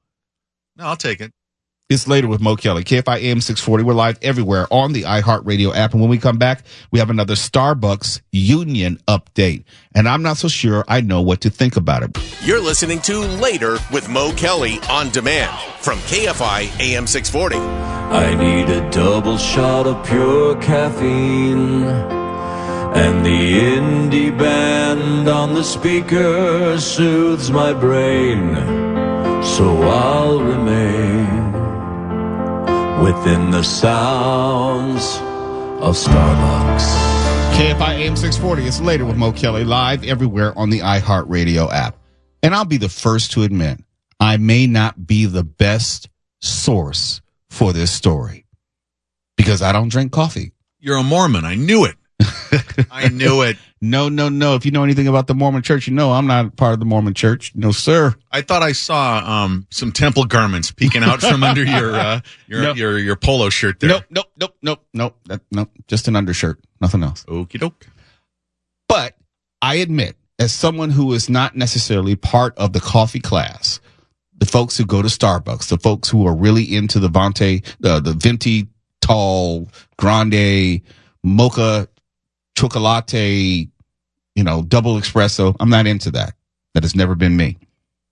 No, 0.82 0.88
I'll 0.88 0.96
take 0.96 1.22
it. 1.22 1.32
It's 1.90 2.08
later 2.08 2.28
with 2.28 2.42
Mo 2.42 2.56
Kelly. 2.56 2.84
KFI 2.84 3.18
AM 3.22 3.40
640. 3.40 3.84
We're 3.84 3.94
live 3.94 4.18
everywhere 4.24 4.66
on 4.72 4.94
the 4.94 5.04
iHeartRadio 5.04 5.76
app. 5.76 5.92
And 5.92 6.02
when 6.02 6.10
we 6.10 6.18
come 6.18 6.40
back, 6.40 6.64
we 6.90 6.98
have 6.98 7.12
another 7.12 7.36
Starbucks 7.36 8.22
union 8.32 8.98
update. 9.08 9.66
And 9.94 10.10
I'm 10.10 10.24
not 10.24 10.38
so 10.38 10.48
sure 10.48 10.84
I 10.88 11.02
know 11.02 11.22
what 11.22 11.42
to 11.42 11.52
think 11.52 11.76
about 11.76 12.02
it. 12.02 12.18
You're 12.44 12.62
listening 12.62 13.00
to 13.02 13.20
Later 13.20 13.78
with 13.92 14.10
Mo 14.10 14.32
Kelly 14.32 14.80
on 14.90 15.12
demand 15.12 15.56
from 15.82 16.00
KFI 16.00 16.80
AM 16.80 17.06
640. 17.06 17.58
I 17.58 18.34
need 18.34 18.70
a 18.70 18.90
double 18.90 19.38
shot 19.38 19.86
of 19.86 20.04
pure 20.08 20.60
caffeine. 20.62 21.84
And 21.84 23.24
the 23.24 23.30
indie 23.30 24.36
band 24.36 25.28
on 25.28 25.54
the 25.54 25.64
speaker 25.64 26.80
soothes 26.80 27.52
my 27.52 27.72
brain. 27.72 28.91
So 29.62 29.78
I'll 29.84 30.42
remain 30.42 31.52
within 33.04 33.52
the 33.52 33.62
sounds 33.62 35.18
of 35.80 35.96
Starbucks. 35.96 36.82
KFI 37.54 38.00
AM 38.00 38.16
640. 38.16 38.66
It's 38.66 38.82
later 38.82 39.06
with 39.06 39.18
Mo 39.18 39.32
Kelly 39.32 39.64
live 39.64 40.04
everywhere 40.04 40.58
on 40.58 40.72
the 40.72 40.80
iHeartRadio 40.80 41.72
app. 41.72 41.96
And 42.42 42.56
I'll 42.56 42.66
be 42.66 42.78
the 42.78 42.90
first 42.90 43.34
to 43.34 43.44
admit, 43.44 43.80
I 44.20 44.38
may 44.38 44.66
not 44.66 45.06
be 45.06 45.28
the 45.28 45.44
best 45.44 46.10
source 46.40 47.22
for 47.52 47.72
this 47.72 47.92
story 47.92 48.48
because 49.38 49.62
I 49.62 49.74
don't 49.74 49.90
drink 49.90 50.12
coffee. 50.12 50.54
You're 50.80 50.98
a 50.98 51.04
Mormon. 51.04 51.46
I 51.46 51.54
knew 51.54 51.86
it. 51.86 51.98
I 52.92 53.08
knew 53.10 53.42
it. 53.44 53.58
No, 53.82 54.10
no, 54.10 54.30
no. 54.30 54.56
If 54.56 54.66
you 54.66 54.72
know 54.72 54.84
anything 54.84 55.08
about 55.08 55.28
the 55.28 55.34
Mormon 55.34 55.62
church, 55.62 55.88
you 55.88 55.94
know 55.94 56.12
I'm 56.12 56.28
not 56.28 56.56
part 56.56 56.74
of 56.74 56.80
the 56.80 56.86
Mormon 56.86 57.14
church. 57.14 57.54
No, 57.56 57.72
sir. 57.72 58.14
I 58.32 58.42
thought 58.42 58.62
I 58.62 58.74
saw 58.74 59.18
um, 59.26 59.66
some 59.72 59.92
temple 59.92 60.26
garments 60.26 60.72
peeking 60.72 61.04
out 61.04 61.22
from 61.22 61.44
under 61.44 61.64
your 61.64 61.96
uh, 61.96 62.22
your, 62.48 62.62
No. 62.62 62.74
your 62.74 63.00
your 63.00 63.16
polo 63.16 63.50
shirt 63.50 63.80
there. 63.80 63.90
Nope, 63.90 64.04
nope, 64.12 64.28
nope, 64.40 64.56
nope, 64.62 64.86
nope. 64.94 65.18
That, 65.26 65.42
nope. 65.52 65.70
Just 65.88 66.08
an 66.08 66.16
undershirt. 66.16 66.60
Nothing 66.80 67.04
else. 67.04 67.24
Okie 67.26 67.60
doke. 67.60 67.88
But 68.88 69.16
I 69.62 69.76
admit, 69.76 70.16
as 70.38 70.52
someone 70.52 70.90
who 70.90 71.14
is 71.14 71.30
not 71.30 71.56
necessarily 71.56 72.16
part 72.16 72.58
of 72.58 72.74
the 72.74 72.80
coffee 72.82 73.20
class, 73.20 73.80
the 74.38 74.46
folks 74.46 74.78
who 74.78 74.86
go 74.86 75.02
to 75.02 75.08
Starbucks, 75.08 75.70
the 75.70 75.78
folks 75.78 76.10
who 76.10 76.26
are 76.28 76.36
really 76.36 76.64
into 76.64 77.00
the 77.00 77.08
Vente, 77.10 77.62
uh, 77.84 78.00
the 78.00 78.14
Venti 78.14 78.68
tall, 79.02 79.68
grande, 79.98 80.82
mocha, 81.24 81.88
chocolate, 82.70 83.70
you 84.36 84.44
know, 84.44 84.62
double 84.64 84.96
espresso. 84.96 85.56
I'm 85.60 85.70
not 85.70 85.88
into 85.88 86.12
that. 86.12 86.34
That 86.74 86.84
has 86.84 86.96
never 86.96 87.16
been 87.16 87.36
me. 87.36 87.58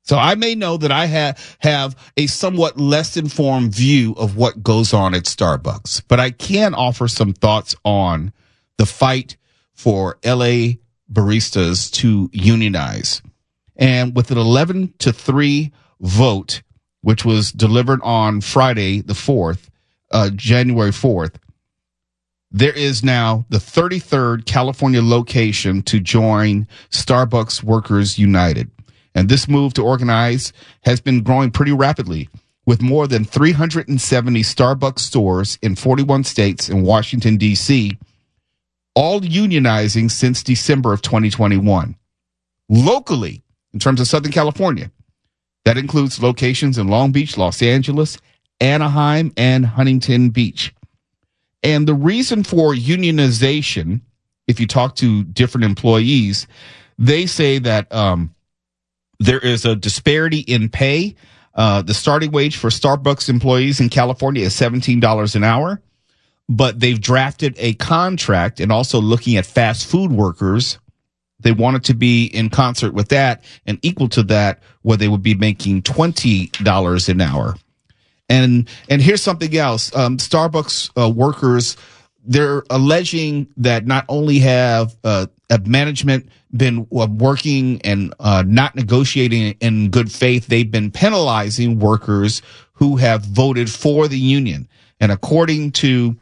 So 0.04 0.18
I 0.18 0.36
may 0.36 0.56
know 0.56 0.78
that 0.78 0.92
I 0.92 1.06
have 1.06 1.58
have 1.60 1.96
a 2.18 2.26
somewhat 2.26 2.80
less 2.80 3.16
informed 3.16 3.76
view 3.76 4.14
of 4.14 4.36
what 4.36 4.64
goes 4.64 4.94
on 4.94 5.14
at 5.14 5.26
Starbucks, 5.26 6.04
but 6.08 6.20
I 6.20 6.32
can 6.32 6.74
offer 6.74 7.08
some 7.08 7.34
thoughts 7.34 7.76
on 7.86 8.34
the 8.78 8.86
fight 8.86 9.38
for 9.74 10.18
LA 10.26 10.80
baristas 11.12 11.92
to 11.94 12.30
unionize. 12.34 13.22
And 13.76 14.16
with 14.16 14.32
an 14.32 14.38
11 14.38 14.96
to 15.00 15.14
3 15.14 15.72
vote, 16.02 16.64
which 17.02 17.24
was 17.24 17.52
delivered 17.52 18.02
on 18.04 18.42
Friday, 18.42 19.02
the 19.02 19.14
4th, 19.14 19.70
uh, 20.12 20.32
January 20.32 20.92
4th, 20.92 21.36
there 22.52 22.74
is 22.74 23.04
now 23.04 23.46
the 23.50 23.58
33rd 23.58 24.46
California 24.46 25.02
location 25.02 25.82
to 25.84 26.00
join 26.00 26.68
Starbucks 26.90 27.64
Workers 27.64 28.18
United. 28.18 28.72
And 29.14 29.30
this 29.30 29.48
move 29.48 29.74
to 29.76 29.84
organize 29.84 30.54
has 30.84 31.00
been 31.00 31.24
growing 31.24 31.52
pretty 31.52 31.72
rapidly 31.72 32.30
with 32.66 32.82
more 32.82 33.08
than 33.08 33.26
370 33.26 34.42
Starbucks 34.42 35.00
stores 35.00 35.58
in 35.62 35.76
41 35.76 36.24
states 36.24 36.70
and 36.70 36.86
Washington, 36.86 37.38
D.C., 37.38 37.98
all 38.96 39.22
unionizing 39.22 40.10
since 40.10 40.44
December 40.44 40.94
of 40.94 41.02
2021. 41.02 41.96
Locally, 42.68 43.44
in 43.74 43.80
terms 43.80 44.00
of 44.00 44.08
Southern 44.08 44.32
California, 44.32 44.92
that 45.66 45.78
includes 45.78 46.22
locations 46.22 46.78
in 46.78 46.88
Long 46.88 47.12
Beach, 47.12 47.38
Los 47.38 47.62
Angeles, 47.62 48.18
Anaheim, 48.60 49.32
and 49.38 49.66
Huntington 49.66 50.30
Beach. 50.30 50.74
And 51.64 51.88
the 51.88 51.94
reason 51.94 52.44
for 52.44 52.74
unionization, 52.74 54.02
if 54.48 54.60
you 54.60 54.68
talk 54.68 54.96
to 54.98 55.24
different 55.24 55.66
employees, 55.66 56.48
they 56.98 57.26
say 57.26 57.60
that 57.60 57.92
um, 57.94 58.34
there 59.20 59.40
is 59.40 59.66
a 59.66 59.76
disparity 59.76 60.40
in 60.40 60.70
pay. 60.70 61.16
Uh, 61.54 61.82
the 61.82 61.94
starting 61.94 62.32
wage 62.32 62.58
for 62.58 62.70
Starbucks 62.70 63.30
employees 63.30 63.80
in 63.82 63.90
California 63.90 64.44
is 64.44 64.54
$17 64.54 65.36
an 65.36 65.44
hour, 65.44 65.82
but 66.48 66.80
they've 66.80 67.00
drafted 67.00 67.56
a 67.58 67.74
contract 67.74 68.60
and 68.60 68.72
also 68.72 69.02
looking 69.02 69.36
at 69.36 69.46
fast 69.46 69.86
food 69.86 70.12
workers. 70.12 70.80
They 71.42 71.52
want 71.52 71.78
it 71.78 71.84
to 71.86 71.94
be 71.94 72.26
in 72.26 72.50
concert 72.50 72.94
with 72.94 73.10
that 73.10 73.44
and 73.66 73.80
equal 73.82 74.10
to 74.10 74.24
that, 74.24 74.62
where 74.82 74.98
they 74.98 75.08
would 75.08 75.24
be 75.24 75.36
making 75.36 75.84
$20 75.84 77.10
an 77.10 77.22
hour. 77.22 77.56
And 78.30 78.70
and 78.90 79.02
here's 79.02 79.24
something 79.24 79.56
else. 79.58 79.94
Um, 79.96 80.18
Starbucks 80.18 80.92
uh, 80.96 81.10
workers 81.10 81.76
they're 82.30 82.64
alleging 82.70 83.48
that 83.58 83.86
not 83.88 84.06
only 84.08 84.40
have 84.40 84.96
uh, 85.04 85.28
management 85.66 86.30
been 86.56 86.88
uh, 86.96 87.08
working 87.10 87.82
and 87.84 88.14
uh, 88.20 88.44
not 88.46 88.76
negotiating 88.76 89.56
in 89.60 89.90
good 89.90 90.12
faith, 90.12 90.48
they've 90.48 90.70
been 90.70 90.92
penalizing 90.92 91.80
workers 91.80 92.42
who 92.74 92.98
have 92.98 93.24
voted 93.24 93.70
for 93.70 94.08
the 94.08 94.20
union. 94.20 94.68
And 95.00 95.12
according 95.12 95.72
to 95.74 96.18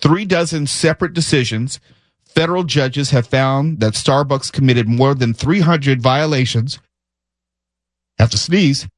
three 0.00 0.24
dozen 0.24 0.66
separate 0.66 1.12
decisions, 1.12 1.80
federal 2.24 2.64
judges 2.64 3.10
have 3.10 3.26
found 3.26 3.80
that 3.80 3.92
Starbucks 3.92 4.52
committed 4.52 4.88
more 4.88 5.14
than 5.14 5.34
300 5.34 6.00
violations. 6.00 6.78
Have 8.18 8.30
to 8.30 8.38
sneeze. 8.38 8.88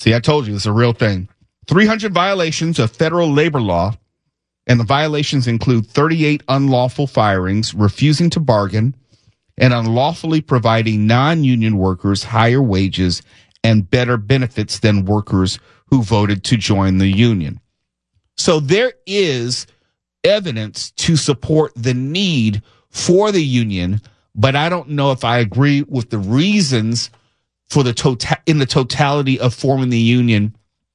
See, 0.00 0.14
I 0.14 0.20
told 0.20 0.46
you 0.46 0.54
it's 0.54 0.66
a 0.66 0.72
real 0.72 0.92
thing. 0.92 1.28
300 1.68 2.12
violations 2.12 2.78
of 2.78 2.90
federal 2.90 3.32
labor 3.32 3.60
law, 3.60 3.96
and 4.66 4.78
the 4.78 4.84
violations 4.84 5.46
include 5.46 5.86
38 5.86 6.42
unlawful 6.48 7.06
firings, 7.06 7.74
refusing 7.74 8.30
to 8.30 8.40
bargain, 8.40 8.94
and 9.56 9.72
unlawfully 9.72 10.40
providing 10.40 11.06
non 11.06 11.44
union 11.44 11.76
workers 11.76 12.24
higher 12.24 12.62
wages 12.62 13.22
and 13.62 13.88
better 13.88 14.16
benefits 14.16 14.80
than 14.80 15.04
workers 15.04 15.58
who 15.86 16.02
voted 16.02 16.44
to 16.44 16.56
join 16.56 16.98
the 16.98 17.08
union. 17.08 17.60
So 18.36 18.60
there 18.60 18.92
is 19.06 19.66
evidence 20.22 20.90
to 20.92 21.16
support 21.16 21.72
the 21.76 21.94
need 21.94 22.62
for 22.90 23.32
the 23.32 23.44
union, 23.44 24.00
but 24.34 24.56
I 24.56 24.68
don't 24.68 24.90
know 24.90 25.12
if 25.12 25.24
I 25.24 25.38
agree 25.38 25.82
with 25.82 26.10
the 26.10 26.18
reasons 26.18 27.10
for 27.74 27.82
the 27.82 27.92
total 27.92 28.36
in 28.46 28.58
the 28.58 28.66
totality 28.66 29.40
of 29.40 29.52
forming 29.52 29.90
the 29.90 29.98
union 29.98 30.54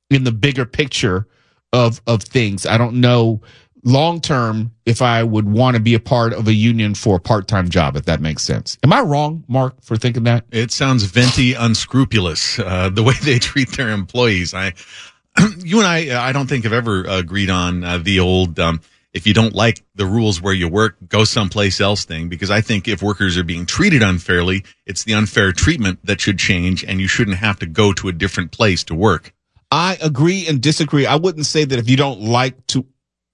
in 0.10 0.24
the 0.24 0.32
bigger 0.32 0.65
picture 0.65 1.28
of 1.74 2.02
of 2.08 2.24
things. 2.24 2.65
I 2.65 2.78
don't 2.78 3.02
know 3.02 3.42
long 3.84 4.22
term 4.22 4.72
if 4.86 5.02
I 5.02 5.22
would 5.24 5.46
want 5.46 5.76
to 5.76 5.82
be 5.82 5.94
a 5.94 6.00
part 6.00 6.32
of 6.32 6.48
a 6.48 6.54
union 6.54 6.96
for 6.96 7.18
a 7.18 7.20
part 7.20 7.50
time 7.50 7.68
job, 7.68 7.98
if 7.98 8.06
that 8.06 8.22
makes 8.22 8.44
sense. 8.44 8.78
Am 8.82 8.94
I 8.94 9.02
wrong, 9.02 9.44
Mark, 9.50 9.82
for 9.82 9.98
thinking 9.98 10.24
that? 10.24 10.46
It 10.52 10.72
sounds 10.72 11.04
venti 11.04 11.54
unscrupulous, 11.54 12.60
uh, 12.60 12.89
the 12.89 13.04
way 13.04 13.13
they 13.24 13.39
treat 13.39 13.74
their 13.74 13.89
employees. 13.89 14.54
I, 14.54 14.74
you 15.58 15.80
and 15.80 15.88
I, 15.88 16.30
I 16.30 16.32
don't 16.32 16.48
think 16.48 16.63
have 16.63 16.72
ever 16.72 17.04
agreed 17.04 17.50
on 17.50 17.84
uh, 17.84 17.98
the 17.98 18.22
old, 18.22 18.58
um, 18.58 18.80
if 19.13 19.26
you 19.26 19.34
don't 19.34 19.56
like 19.56 19.84
the 19.95 20.06
rules 20.06 20.41
where 20.41 20.54
you 20.54 20.67
work, 20.67 20.98
go 21.08 21.24
someplace 21.24 21.82
else 21.82 22.06
thing. 22.06 22.30
Because 22.30 22.52
I 22.52 22.62
think 22.62 22.88
if 22.88 23.02
workers 23.02 23.38
are 23.38 23.43
being 23.43 23.65
treated 23.65 24.04
unfairly, 24.04 24.63
it's 24.86 25.04
the 25.04 25.13
unfair 25.13 25.52
treatment 25.52 26.00
that 26.04 26.22
should 26.22 26.38
change 26.38 26.84
and 26.84 27.00
you 27.00 27.08
shouldn't 27.08 27.38
have 27.38 27.60
to 27.60 27.65
go 27.65 27.93
to 27.93 28.08
a 28.08 28.12
different 28.12 28.52
place 28.52 28.84
to 28.86 28.95
work. 28.95 29.34
I 29.72 29.98
agree 30.02 30.48
and 30.48 30.62
disagree. 30.62 31.06
I 31.06 31.15
wouldn't 31.15 31.45
say 31.45 31.63
that 31.63 31.80
if 31.80 31.89
you 31.89 31.98
don't 31.98 32.22
like 32.22 32.65
to 32.67 32.86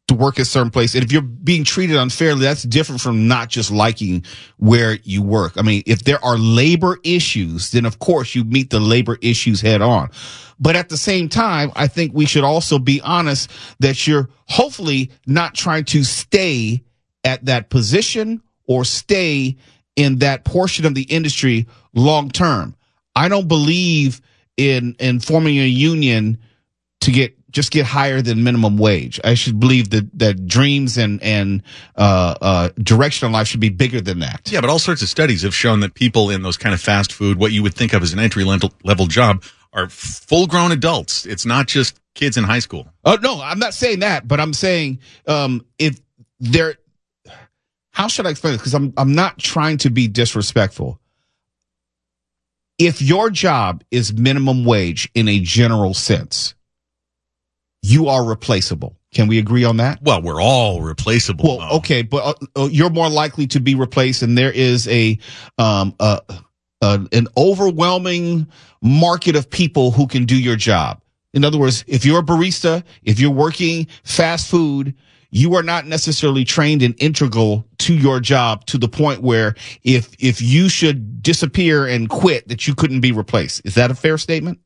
to 0.08 0.14
work 0.14 0.40
at 0.40 0.46
certain 0.48 0.70
place, 0.70 0.94
and 0.94 1.04
if 1.04 1.12
you're 1.12 1.22
being 1.22 1.64
treated 1.64 1.96
unfairly, 1.96 2.42
that's 2.42 2.64
different 2.64 3.02
from 3.02 3.28
not 3.28 3.50
just 3.50 3.72
liking 3.72 4.24
where 4.58 5.00
you 5.04 5.22
work. 5.22 5.54
I 5.58 5.64
mean, 5.64 5.82
if 5.86 6.04
there 6.04 6.24
are 6.24 6.38
labor 6.38 7.00
issues, 7.04 7.72
then 7.72 7.86
of 7.86 7.98
course 8.00 8.36
you 8.36 8.44
meet 8.44 8.70
the 8.70 8.80
labor 8.80 9.18
issues 9.22 9.62
head 9.62 9.82
on. 9.82 10.12
But 10.60 10.76
at 10.76 10.90
the 10.90 10.98
same 10.98 11.28
time, 11.28 11.72
I 11.76 11.88
think 11.88 12.14
we 12.14 12.26
should 12.26 12.44
also 12.44 12.80
be 12.80 13.02
honest 13.02 13.50
that 13.80 14.06
you're 14.06 14.30
hopefully 14.48 15.12
not 15.26 15.56
trying 15.56 15.86
to 15.86 16.04
stay 16.04 16.84
at 17.24 17.46
that 17.46 17.70
position 17.70 18.42
or 18.68 18.86
stay 18.86 19.58
in 19.96 20.20
that 20.20 20.46
portion 20.46 20.86
of 20.86 20.94
the 20.96 21.04
industry 21.04 21.68
long 21.94 22.30
term. 22.30 22.76
I 23.16 23.28
don't 23.28 23.48
believe 23.48 24.22
in 24.58 24.96
in 25.00 25.20
forming 25.20 25.58
a 25.58 25.66
union 25.66 26.38
to 27.02 27.12
get 27.12 27.35
just 27.56 27.72
get 27.72 27.86
higher 27.86 28.22
than 28.22 28.44
minimum 28.44 28.78
wage. 28.78 29.18
I 29.24 29.34
should 29.34 29.62
believe 29.62 29.90
that 29.92 30.20
that 30.20 30.46
dreams 30.46 30.98
and 30.98 31.24
and 31.24 31.64
uh, 31.96 32.36
uh, 32.42 32.70
direction 32.78 33.28
in 33.28 33.32
life 33.32 33.48
should 33.48 33.62
be 33.62 33.70
bigger 33.70 34.02
than 34.02 34.20
that. 34.20 34.52
Yeah, 34.52 34.60
but 34.60 34.70
all 34.70 34.78
sorts 34.78 35.02
of 35.02 35.08
studies 35.08 35.44
have 35.44 35.56
shown 35.56 35.80
that 35.80 35.94
people 35.94 36.30
in 36.30 36.42
those 36.42 36.58
kind 36.58 36.76
of 36.76 36.82
fast 36.82 37.14
food, 37.14 37.40
what 37.40 37.54
you 37.54 37.64
would 37.64 37.74
think 37.74 37.94
of 37.94 38.04
as 38.04 38.12
an 38.12 38.20
entry 38.20 38.44
level 38.44 39.08
job, 39.08 39.42
are 39.72 39.88
full 39.88 40.48
grown 40.48 40.74
adults. 40.74 41.26
It's 41.26 41.46
not 41.46 41.68
just 41.68 41.98
kids 42.14 42.36
in 42.36 42.44
high 42.44 42.60
school. 42.60 42.90
Oh 43.06 43.18
no, 43.22 43.42
I'm 43.42 43.60
not 43.60 43.74
saying 43.74 44.00
that, 44.00 44.28
but 44.28 44.42
I'm 44.42 44.54
saying 44.54 45.00
um, 45.26 45.66
if 45.80 45.98
there, 46.42 46.76
how 47.92 48.10
should 48.10 48.28
I 48.28 48.32
explain 48.32 48.56
this? 48.56 48.62
Because 48.62 48.76
I'm 48.76 48.94
I'm 48.98 49.16
not 49.16 49.40
trying 49.40 49.78
to 49.80 49.90
be 49.90 50.10
disrespectful. 50.10 51.00
If 52.78 53.02
your 53.02 53.30
job 53.30 53.86
is 53.92 54.12
minimum 54.12 54.66
wage 54.66 55.10
in 55.16 55.30
a 55.30 55.40
general 55.40 55.94
sense, 55.94 56.54
you 57.86 58.08
are 58.08 58.24
replaceable. 58.26 58.98
Can 59.14 59.28
we 59.28 59.38
agree 59.38 59.64
on 59.64 59.78
that? 59.78 60.02
Well, 60.02 60.22
we're 60.22 60.42
all 60.42 60.82
replaceable. 60.82 61.58
Well, 61.58 61.78
okay, 61.78 62.02
but 62.02 62.26
uh, 62.56 62.64
uh, 62.64 62.68
you're 62.72 62.90
more 62.90 63.10
likely 63.10 63.48
to 63.48 63.60
be 63.60 63.76
replaced, 63.76 64.24
and 64.24 64.38
there 64.38 64.52
is 64.52 64.88
a 64.88 65.18
um 65.58 65.96
uh, 66.00 66.20
uh, 66.82 67.00
an 67.12 67.28
overwhelming 67.38 68.48
market 68.82 69.36
of 69.36 69.50
people 69.50 69.92
who 69.92 70.08
can 70.08 70.26
do 70.26 70.40
your 70.40 70.56
job. 70.56 71.02
In 71.34 71.46
other 71.46 71.58
words, 71.58 71.86
if 71.88 72.06
you're 72.06 72.20
a 72.20 72.24
barista, 72.24 72.84
if 73.04 73.20
you're 73.20 73.32
working 73.32 73.88
fast 74.04 74.50
food, 74.50 74.96
you 75.30 75.56
are 75.56 75.64
not 75.64 75.86
necessarily 75.86 76.44
trained 76.44 76.82
and 76.82 76.96
integral 76.98 77.66
to 77.80 77.94
your 77.94 78.20
job 78.20 78.66
to 78.68 78.78
the 78.78 78.88
point 78.88 79.22
where 79.22 79.56
if 79.84 80.10
if 80.20 80.42
you 80.42 80.70
should 80.70 81.22
disappear 81.22 81.88
and 81.88 82.10
quit, 82.10 82.48
that 82.48 82.68
you 82.68 82.76
couldn't 82.76 83.02
be 83.02 83.12
replaced. 83.12 83.62
Is 83.64 83.76
that 83.76 83.92
a 83.92 83.96
fair 83.96 84.18
statement? 84.18 84.60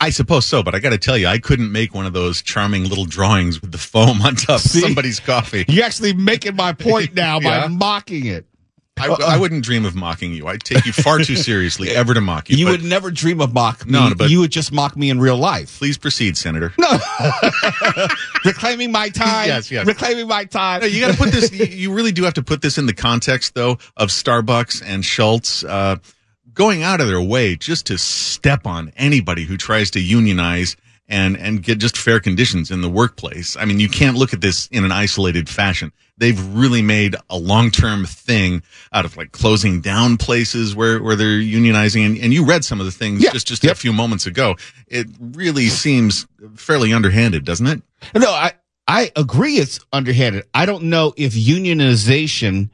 I 0.00 0.10
suppose 0.10 0.46
so, 0.46 0.62
but 0.62 0.74
I 0.76 0.78
got 0.78 0.90
to 0.90 0.98
tell 0.98 1.18
you, 1.18 1.26
I 1.26 1.38
couldn't 1.38 1.72
make 1.72 1.92
one 1.92 2.06
of 2.06 2.12
those 2.12 2.40
charming 2.40 2.84
little 2.84 3.04
drawings 3.04 3.60
with 3.60 3.72
the 3.72 3.78
foam 3.78 4.22
on 4.22 4.36
top 4.36 4.60
See? 4.60 4.78
of 4.78 4.84
somebody's 4.84 5.18
coffee. 5.20 5.64
You're 5.68 5.84
actually 5.84 6.12
making 6.12 6.54
my 6.56 6.72
point 6.72 7.14
now 7.14 7.40
Yeah. 7.40 7.62
by 7.62 7.68
mocking 7.68 8.26
it. 8.26 8.46
I, 9.00 9.06
I 9.06 9.38
wouldn't 9.38 9.62
dream 9.64 9.84
of 9.84 9.94
mocking 9.94 10.32
you. 10.32 10.48
I'd 10.48 10.64
take 10.64 10.84
you 10.84 10.92
far 10.92 11.18
too 11.20 11.36
seriously 11.36 11.90
ever 11.94 12.14
to 12.14 12.20
mock 12.20 12.50
you. 12.50 12.56
You 12.56 12.66
would 12.66 12.82
never 12.82 13.12
dream 13.12 13.40
of 13.40 13.54
mock 13.54 13.86
me. 13.86 13.92
No, 13.92 14.10
but- 14.16 14.28
you 14.28 14.40
would 14.40 14.50
just 14.50 14.72
mock 14.72 14.96
me 14.96 15.08
in 15.10 15.20
real 15.20 15.36
life. 15.36 15.78
please 15.78 15.96
proceed, 15.96 16.36
Senator. 16.36 16.72
No. 16.76 16.98
reclaiming 18.44 18.90
my 18.92 19.08
time. 19.08 19.46
Yes, 19.46 19.70
yes. 19.70 19.86
Reclaiming 19.86 20.26
my 20.26 20.44
time. 20.46 20.80
No, 20.80 20.86
you 20.88 21.00
got 21.00 21.12
to 21.12 21.16
put 21.16 21.30
this. 21.30 21.52
you- 21.52 21.66
You 21.66 21.92
really 21.92 22.10
do 22.12 22.24
have 22.24 22.34
to 22.34 22.42
put 22.42 22.60
this 22.60 22.76
in 22.78 22.86
the 22.86 22.92
context, 22.94 23.54
though, 23.54 23.78
of 23.96 24.08
Starbucks 24.10 24.82
and 24.84 25.04
Schultz 25.04 25.62
uh, 25.64 25.96
going 26.58 26.82
out 26.82 27.00
of 27.00 27.06
their 27.06 27.22
way 27.22 27.54
just 27.56 27.86
to 27.86 27.96
step 27.96 28.66
on 28.66 28.92
anybody 28.96 29.44
who 29.44 29.56
tries 29.56 29.90
to 29.92 30.00
unionize 30.00 30.76
and 31.10 31.38
and 31.38 31.62
get 31.62 31.78
just 31.78 31.96
fair 31.96 32.20
conditions 32.20 32.70
in 32.70 32.82
the 32.82 32.88
workplace. 32.90 33.56
I 33.56 33.64
mean, 33.64 33.80
you 33.80 33.88
can't 33.88 34.16
look 34.18 34.34
at 34.34 34.42
this 34.42 34.66
in 34.66 34.84
an 34.84 34.92
isolated 34.92 35.48
fashion. 35.48 35.90
They've 36.18 36.38
really 36.54 36.82
made 36.82 37.14
a 37.30 37.38
long 37.38 37.70
term 37.70 38.04
thing 38.04 38.62
out 38.92 39.04
of 39.06 39.16
like 39.16 39.32
closing 39.32 39.80
down 39.80 40.16
places 40.18 40.74
where 40.76 41.00
where 41.02 41.16
they're 41.16 41.38
unionizing. 41.38 42.04
And, 42.04 42.18
and 42.18 42.34
you 42.34 42.44
read 42.44 42.64
some 42.64 42.80
of 42.80 42.86
the 42.86 42.92
things 42.92 43.22
Yeah. 43.22 43.30
just 43.30 43.46
just 43.46 43.64
a 43.64 43.74
few 43.74 43.92
moments 43.92 44.26
ago. 44.26 44.56
It 44.88 45.06
really 45.20 45.68
seems 45.68 46.26
fairly 46.56 46.92
underhanded, 46.92 47.44
doesn't 47.44 47.68
it? 47.68 47.82
No, 48.14 48.30
I, 48.30 48.52
I 48.86 49.10
agree 49.16 49.54
it's 49.58 49.80
underhanded. 49.92 50.44
I 50.52 50.66
don't 50.66 50.84
know 50.84 51.14
if 51.16 51.32
unionization 51.34 52.68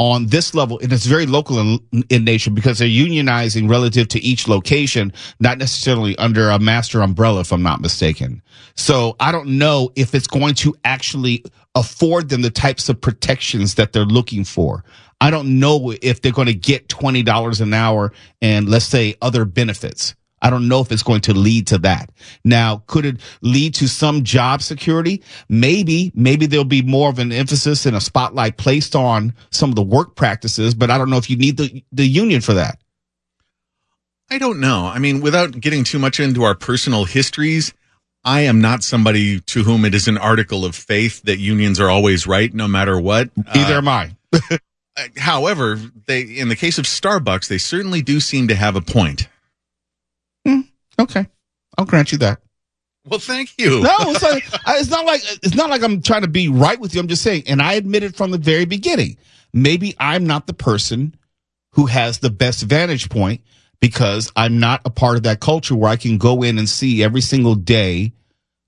on 0.00 0.24
this 0.28 0.54
level, 0.54 0.78
and 0.78 0.90
it's 0.94 1.04
very 1.04 1.26
local 1.26 1.58
in, 1.60 1.78
in 2.08 2.24
nature 2.24 2.50
because 2.50 2.78
they're 2.78 2.88
unionizing 2.88 3.68
relative 3.68 4.08
to 4.08 4.18
each 4.20 4.48
location, 4.48 5.12
not 5.40 5.58
necessarily 5.58 6.16
under 6.16 6.48
a 6.48 6.58
master 6.58 7.02
umbrella, 7.02 7.40
if 7.40 7.52
I'm 7.52 7.62
not 7.62 7.82
mistaken. 7.82 8.40
So 8.76 9.14
I 9.20 9.30
don't 9.30 9.58
know 9.58 9.92
if 9.96 10.14
it's 10.14 10.26
going 10.26 10.54
to 10.54 10.74
actually 10.84 11.44
afford 11.74 12.30
them 12.30 12.40
the 12.40 12.50
types 12.50 12.88
of 12.88 12.98
protections 12.98 13.74
that 13.74 13.92
they're 13.92 14.06
looking 14.06 14.42
for. 14.42 14.84
I 15.20 15.30
don't 15.30 15.60
know 15.60 15.92
if 16.00 16.22
they're 16.22 16.32
going 16.32 16.46
to 16.46 16.54
get 16.54 16.88
$20 16.88 17.60
an 17.60 17.74
hour 17.74 18.10
and 18.40 18.70
let's 18.70 18.86
say 18.86 19.16
other 19.20 19.44
benefits. 19.44 20.14
I 20.42 20.50
don't 20.50 20.68
know 20.68 20.80
if 20.80 20.90
it's 20.90 21.02
going 21.02 21.20
to 21.22 21.34
lead 21.34 21.66
to 21.68 21.78
that. 21.78 22.10
Now, 22.44 22.82
could 22.86 23.04
it 23.04 23.20
lead 23.42 23.74
to 23.74 23.88
some 23.88 24.24
job 24.24 24.62
security? 24.62 25.22
Maybe, 25.48 26.12
maybe 26.14 26.46
there'll 26.46 26.64
be 26.64 26.82
more 26.82 27.10
of 27.10 27.18
an 27.18 27.30
emphasis 27.32 27.84
and 27.86 27.94
a 27.96 28.00
spotlight 28.00 28.56
placed 28.56 28.96
on 28.96 29.34
some 29.50 29.68
of 29.70 29.76
the 29.76 29.82
work 29.82 30.16
practices, 30.16 30.74
but 30.74 30.90
I 30.90 30.98
don't 30.98 31.10
know 31.10 31.18
if 31.18 31.28
you 31.28 31.36
need 31.36 31.56
the, 31.56 31.84
the 31.92 32.06
union 32.06 32.40
for 32.40 32.54
that. 32.54 32.78
I 34.30 34.38
don't 34.38 34.60
know. 34.60 34.86
I 34.86 34.98
mean, 34.98 35.20
without 35.20 35.58
getting 35.60 35.84
too 35.84 35.98
much 35.98 36.20
into 36.20 36.44
our 36.44 36.54
personal 36.54 37.04
histories, 37.04 37.74
I 38.24 38.42
am 38.42 38.60
not 38.60 38.82
somebody 38.84 39.40
to 39.40 39.62
whom 39.64 39.84
it 39.84 39.94
is 39.94 40.06
an 40.06 40.18
article 40.18 40.64
of 40.64 40.74
faith 40.76 41.22
that 41.22 41.38
unions 41.38 41.80
are 41.80 41.90
always 41.90 42.26
right, 42.26 42.52
no 42.52 42.68
matter 42.68 43.00
what. 43.00 43.30
Neither 43.36 43.74
Uh, 43.74 43.78
am 43.78 43.88
I. 43.88 44.16
however, 45.16 45.80
they, 46.06 46.20
in 46.22 46.48
the 46.48 46.56
case 46.56 46.78
of 46.78 46.84
Starbucks, 46.84 47.48
they 47.48 47.58
certainly 47.58 48.02
do 48.02 48.20
seem 48.20 48.48
to 48.48 48.54
have 48.54 48.76
a 48.76 48.80
point. 48.80 49.28
Okay. 50.98 51.26
I'll 51.78 51.86
grant 51.86 52.12
you 52.12 52.18
that. 52.18 52.40
Well, 53.06 53.20
thank 53.20 53.54
you. 53.58 53.80
No, 53.80 53.94
it's, 54.00 54.22
like, 54.22 54.44
it's 54.68 54.90
not 54.90 55.06
like 55.06 55.22
it's 55.42 55.54
not 55.54 55.70
like 55.70 55.82
I'm 55.82 56.02
trying 56.02 56.22
to 56.22 56.28
be 56.28 56.48
right 56.48 56.78
with 56.78 56.94
you. 56.94 57.00
I'm 57.00 57.08
just 57.08 57.22
saying, 57.22 57.44
and 57.46 57.62
I 57.62 57.72
admitted 57.74 58.14
from 58.14 58.30
the 58.30 58.38
very 58.38 58.66
beginning, 58.66 59.16
maybe 59.54 59.94
I'm 59.98 60.26
not 60.26 60.46
the 60.46 60.52
person 60.52 61.16
who 61.72 61.86
has 61.86 62.18
the 62.18 62.30
best 62.30 62.62
vantage 62.62 63.08
point 63.08 63.40
because 63.80 64.30
I'm 64.36 64.60
not 64.60 64.82
a 64.84 64.90
part 64.90 65.16
of 65.16 65.22
that 65.22 65.40
culture 65.40 65.74
where 65.74 65.90
I 65.90 65.96
can 65.96 66.18
go 66.18 66.42
in 66.42 66.58
and 66.58 66.68
see 66.68 67.02
every 67.02 67.22
single 67.22 67.54
day 67.54 68.12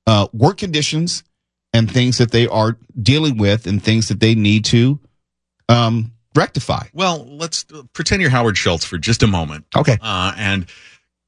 uh, 0.07 0.29
work 0.33 0.57
conditions 0.59 1.23
and 1.75 1.91
things 1.91 2.19
that 2.19 2.31
they 2.31 2.47
are 2.47 2.79
dealing 3.01 3.37
with 3.37 3.67
and 3.67 3.83
things 3.83 4.09
that 4.09 4.21
they 4.21 4.35
need 4.35 4.65
to 4.67 4.99
um, 5.69 6.13
rectify. 6.35 6.87
Well, 6.95 7.27
let's 7.29 7.67
pretend 7.93 8.23
you're 8.23 8.31
Howard 8.31 8.57
Schultz 8.57 8.85
for 8.85 8.99
just 8.99 9.23
a 9.23 9.27
moment. 9.27 9.67
Okay. 9.77 9.99
Uh, 10.01 10.33
and 10.37 10.67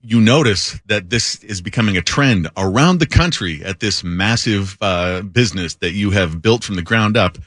you 0.05 0.21
notice 0.21 0.79
that 0.87 1.09
this 1.09 1.43
is 1.43 1.61
becoming 1.61 1.97
a 1.97 2.03
trend 2.03 2.49
around 2.57 2.99
the 2.99 3.07
country 3.07 3.65
at 3.65 3.81
this 3.81 4.05
massive 4.05 4.77
uh, 4.81 5.23
business 5.23 5.77
that 5.77 5.93
you 5.93 6.11
have 6.11 6.43
built 6.43 6.63
from 6.63 6.77
the 6.77 6.83
ground 6.83 7.17
up. 7.17 7.39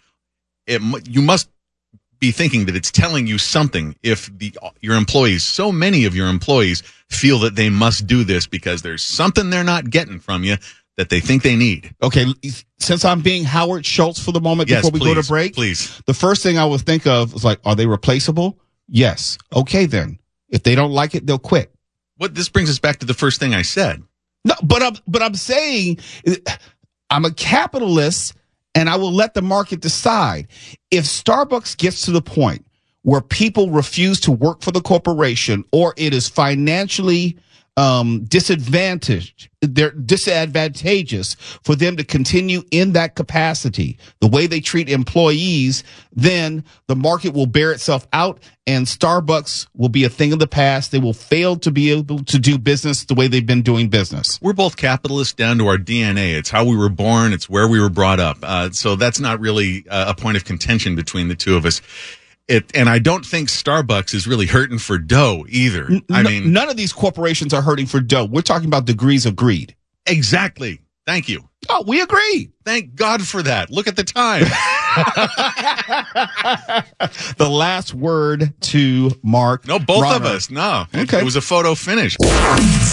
It, 0.66 0.82
you 1.08 1.22
must 1.22 1.50
be 2.20 2.32
thinking 2.32 2.66
that 2.66 2.76
it's 2.76 2.90
telling 2.90 3.28
you 3.28 3.38
something 3.38 3.96
if 4.02 4.36
the 4.36 4.58
your 4.82 4.96
employees, 4.96 5.44
so 5.44 5.72
many 5.72 6.06
of 6.06 6.16
your 6.16 6.28
employees, 6.28 6.82
feel 7.10 7.40
that 7.40 7.56
they 7.56 7.70
must 7.70 8.08
do 8.08 8.24
this 8.24 8.48
because 8.48 8.82
there's 8.82 9.04
something 9.04 9.50
they're 9.52 9.64
not 9.64 9.90
getting 9.90 10.20
from 10.20 10.44
you 10.44 10.58
that 10.98 11.10
they 11.10 11.20
think 11.20 11.44
they 11.44 11.56
need. 11.56 11.94
Okay, 12.02 12.26
since 12.80 13.06
I'm 13.06 13.22
being 13.22 13.44
Howard 13.44 13.86
Schultz 13.86 14.20
for 14.20 14.32
the 14.32 14.42
moment 14.42 14.68
Yes, 14.68 14.82
before 14.82 15.00
we 15.00 15.14
go 15.14 15.22
to 15.22 15.28
break, 15.28 15.54
please. 15.54 16.02
The 16.08 16.14
first 16.14 16.42
thing 16.42 16.58
I 16.58 16.66
would 16.66 16.82
think 16.82 17.06
of 17.06 17.36
is 17.36 17.46
like, 17.46 17.60
are 17.64 17.76
they 17.76 17.86
replaceable? 17.86 18.58
Yes. 18.88 19.38
Okay, 19.56 19.86
then. 19.86 20.18
If 20.50 20.64
they 20.64 20.76
don't 20.76 20.92
like 20.92 21.14
it, 21.14 21.28
they'll 21.28 21.38
quit. 21.38 21.72
What 22.18 22.36
this 22.36 22.50
brings 22.50 22.70
us 22.70 22.80
back 22.80 23.00
to 23.00 23.06
the 23.06 23.14
first 23.14 23.40
thing 23.40 23.54
I 23.54 23.62
said. 23.62 24.04
No, 24.46 24.56
but 24.64 24.82
I'm 24.82 24.96
but 25.08 25.22
I'm 25.22 25.36
saying 25.36 26.00
I'm 27.10 27.26
a 27.26 27.32
capitalist 27.32 28.36
and 28.76 28.90
I 28.90 28.96
will 28.96 29.12
let 29.12 29.34
the 29.34 29.42
market 29.42 29.82
decide. 29.82 30.48
If 30.92 31.06
Starbucks 31.06 31.78
gets 31.78 32.02
to 32.06 32.12
the 32.12 32.22
point 32.22 32.66
where 33.02 33.22
people 33.22 33.72
refuse 33.72 34.20
to 34.22 34.32
work 34.32 34.62
for 34.62 34.72
the 34.72 34.82
corporation 34.82 35.64
or 35.72 35.94
it 35.98 36.14
is 36.14 36.28
financially 36.28 37.38
um, 37.78 38.24
disadvantaged, 38.24 39.50
they're 39.62 39.92
disadvantageous 39.92 41.36
for 41.36 41.76
them 41.76 41.96
to 41.98 42.04
continue 42.04 42.64
in 42.72 42.94
that 42.94 43.16
capacity, 43.16 44.00
the 44.20 44.28
way 44.28 44.48
they 44.48 44.60
treat 44.60 44.90
employees, 44.90 45.84
then 46.12 46.64
the 46.88 46.96
market 46.96 47.34
will 47.34 47.46
bear 47.46 47.72
itself 47.72 48.08
out 48.12 48.40
and 48.66 48.88
Starbucks 48.88 49.68
will 49.76 49.90
be 49.90 50.04
a 50.04 50.10
thing 50.10 50.34
of 50.34 50.40
the 50.40 50.48
past. 50.48 50.92
They 50.92 51.00
will 51.00 51.14
fail 51.14 51.56
to 51.58 51.72
be 51.72 51.92
able 51.92 52.24
to 52.26 52.40
do 52.40 52.58
business 52.58 53.06
the 53.06 53.14
way 53.14 53.28
they've 53.28 53.46
been 53.46 53.62
doing 53.62 53.90
business. 53.90 54.40
We're 54.42 54.54
both 54.54 54.76
capitalists 54.76 55.34
down 55.34 55.60
to 55.60 55.68
our 55.68 55.78
DNA. 55.78 56.36
It's 56.36 56.50
how 56.50 56.66
we 56.66 56.76
were 56.76 56.90
born. 56.90 57.32
It's 57.32 57.48
where 57.48 57.68
we 57.68 57.80
were 57.80 57.90
brought 57.90 58.20
up. 58.20 58.38
Uh, 58.42 58.72
so 58.72 58.96
that's 58.96 59.20
not 59.20 59.40
really 59.40 59.86
uh, 59.88 60.14
a 60.16 60.20
point 60.20 60.36
of 60.36 60.46
contention 60.46 60.96
between 60.96 61.28
the 61.28 61.36
two 61.36 61.56
of 61.56 61.66
us. 61.66 61.82
It, 62.48 62.72
and 62.76 62.90
I 62.90 63.00
don't 63.00 63.26
think 63.26 63.50
Starbucks 63.50 64.14
is 64.14 64.26
really 64.26 64.46
hurting 64.46 64.80
for 64.80 64.98
dough 64.98 65.46
either. 65.50 65.90
I 66.12 66.20
N- 66.20 66.26
mean, 66.26 66.54
none 66.54 66.70
of 66.70 66.78
these 66.78 66.94
corporations 66.94 67.54
are 67.54 67.62
hurting 67.62 67.88
for 67.88 68.00
dough. 68.00 68.26
We're 68.26 68.42
talking 68.42 68.68
about 68.68 68.86
degrees 68.86 69.26
of 69.26 69.36
greed. 69.36 69.76
exactly. 70.06 70.80
Thank 71.06 71.30
you. 71.30 71.48
Oh, 71.70 71.86
we 71.88 72.02
agree. 72.02 72.50
Thank 72.66 72.96
God 72.96 73.26
for 73.26 73.42
that. 73.42 73.70
Look 73.70 73.88
at 73.88 73.96
the 73.96 74.04
time. 74.04 74.44
The 77.38 77.50
last 77.50 77.94
word 77.94 78.54
to 78.62 79.12
Mark. 79.24 79.66
No, 79.68 79.80
both 79.80 80.06
of 80.14 80.26
us. 80.26 80.50
No. 80.50 80.86
It- 80.94 81.08
Okay. 81.08 81.20
It 81.20 81.24
was 81.24 81.36
a 81.38 81.42
photo 81.42 81.76
finish. 81.76 82.18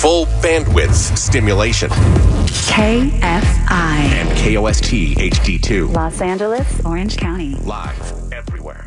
Full 0.00 0.26
bandwidth 0.42 1.16
stimulation. 1.18 1.90
KFI. 1.90 3.72
And 3.72 4.28
KOST 4.38 5.14
HD2. 5.16 5.92
Los 5.92 6.20
Angeles, 6.20 6.84
Orange 6.84 7.16
County. 7.16 7.54
Live 7.64 8.32
everywhere 8.32 8.86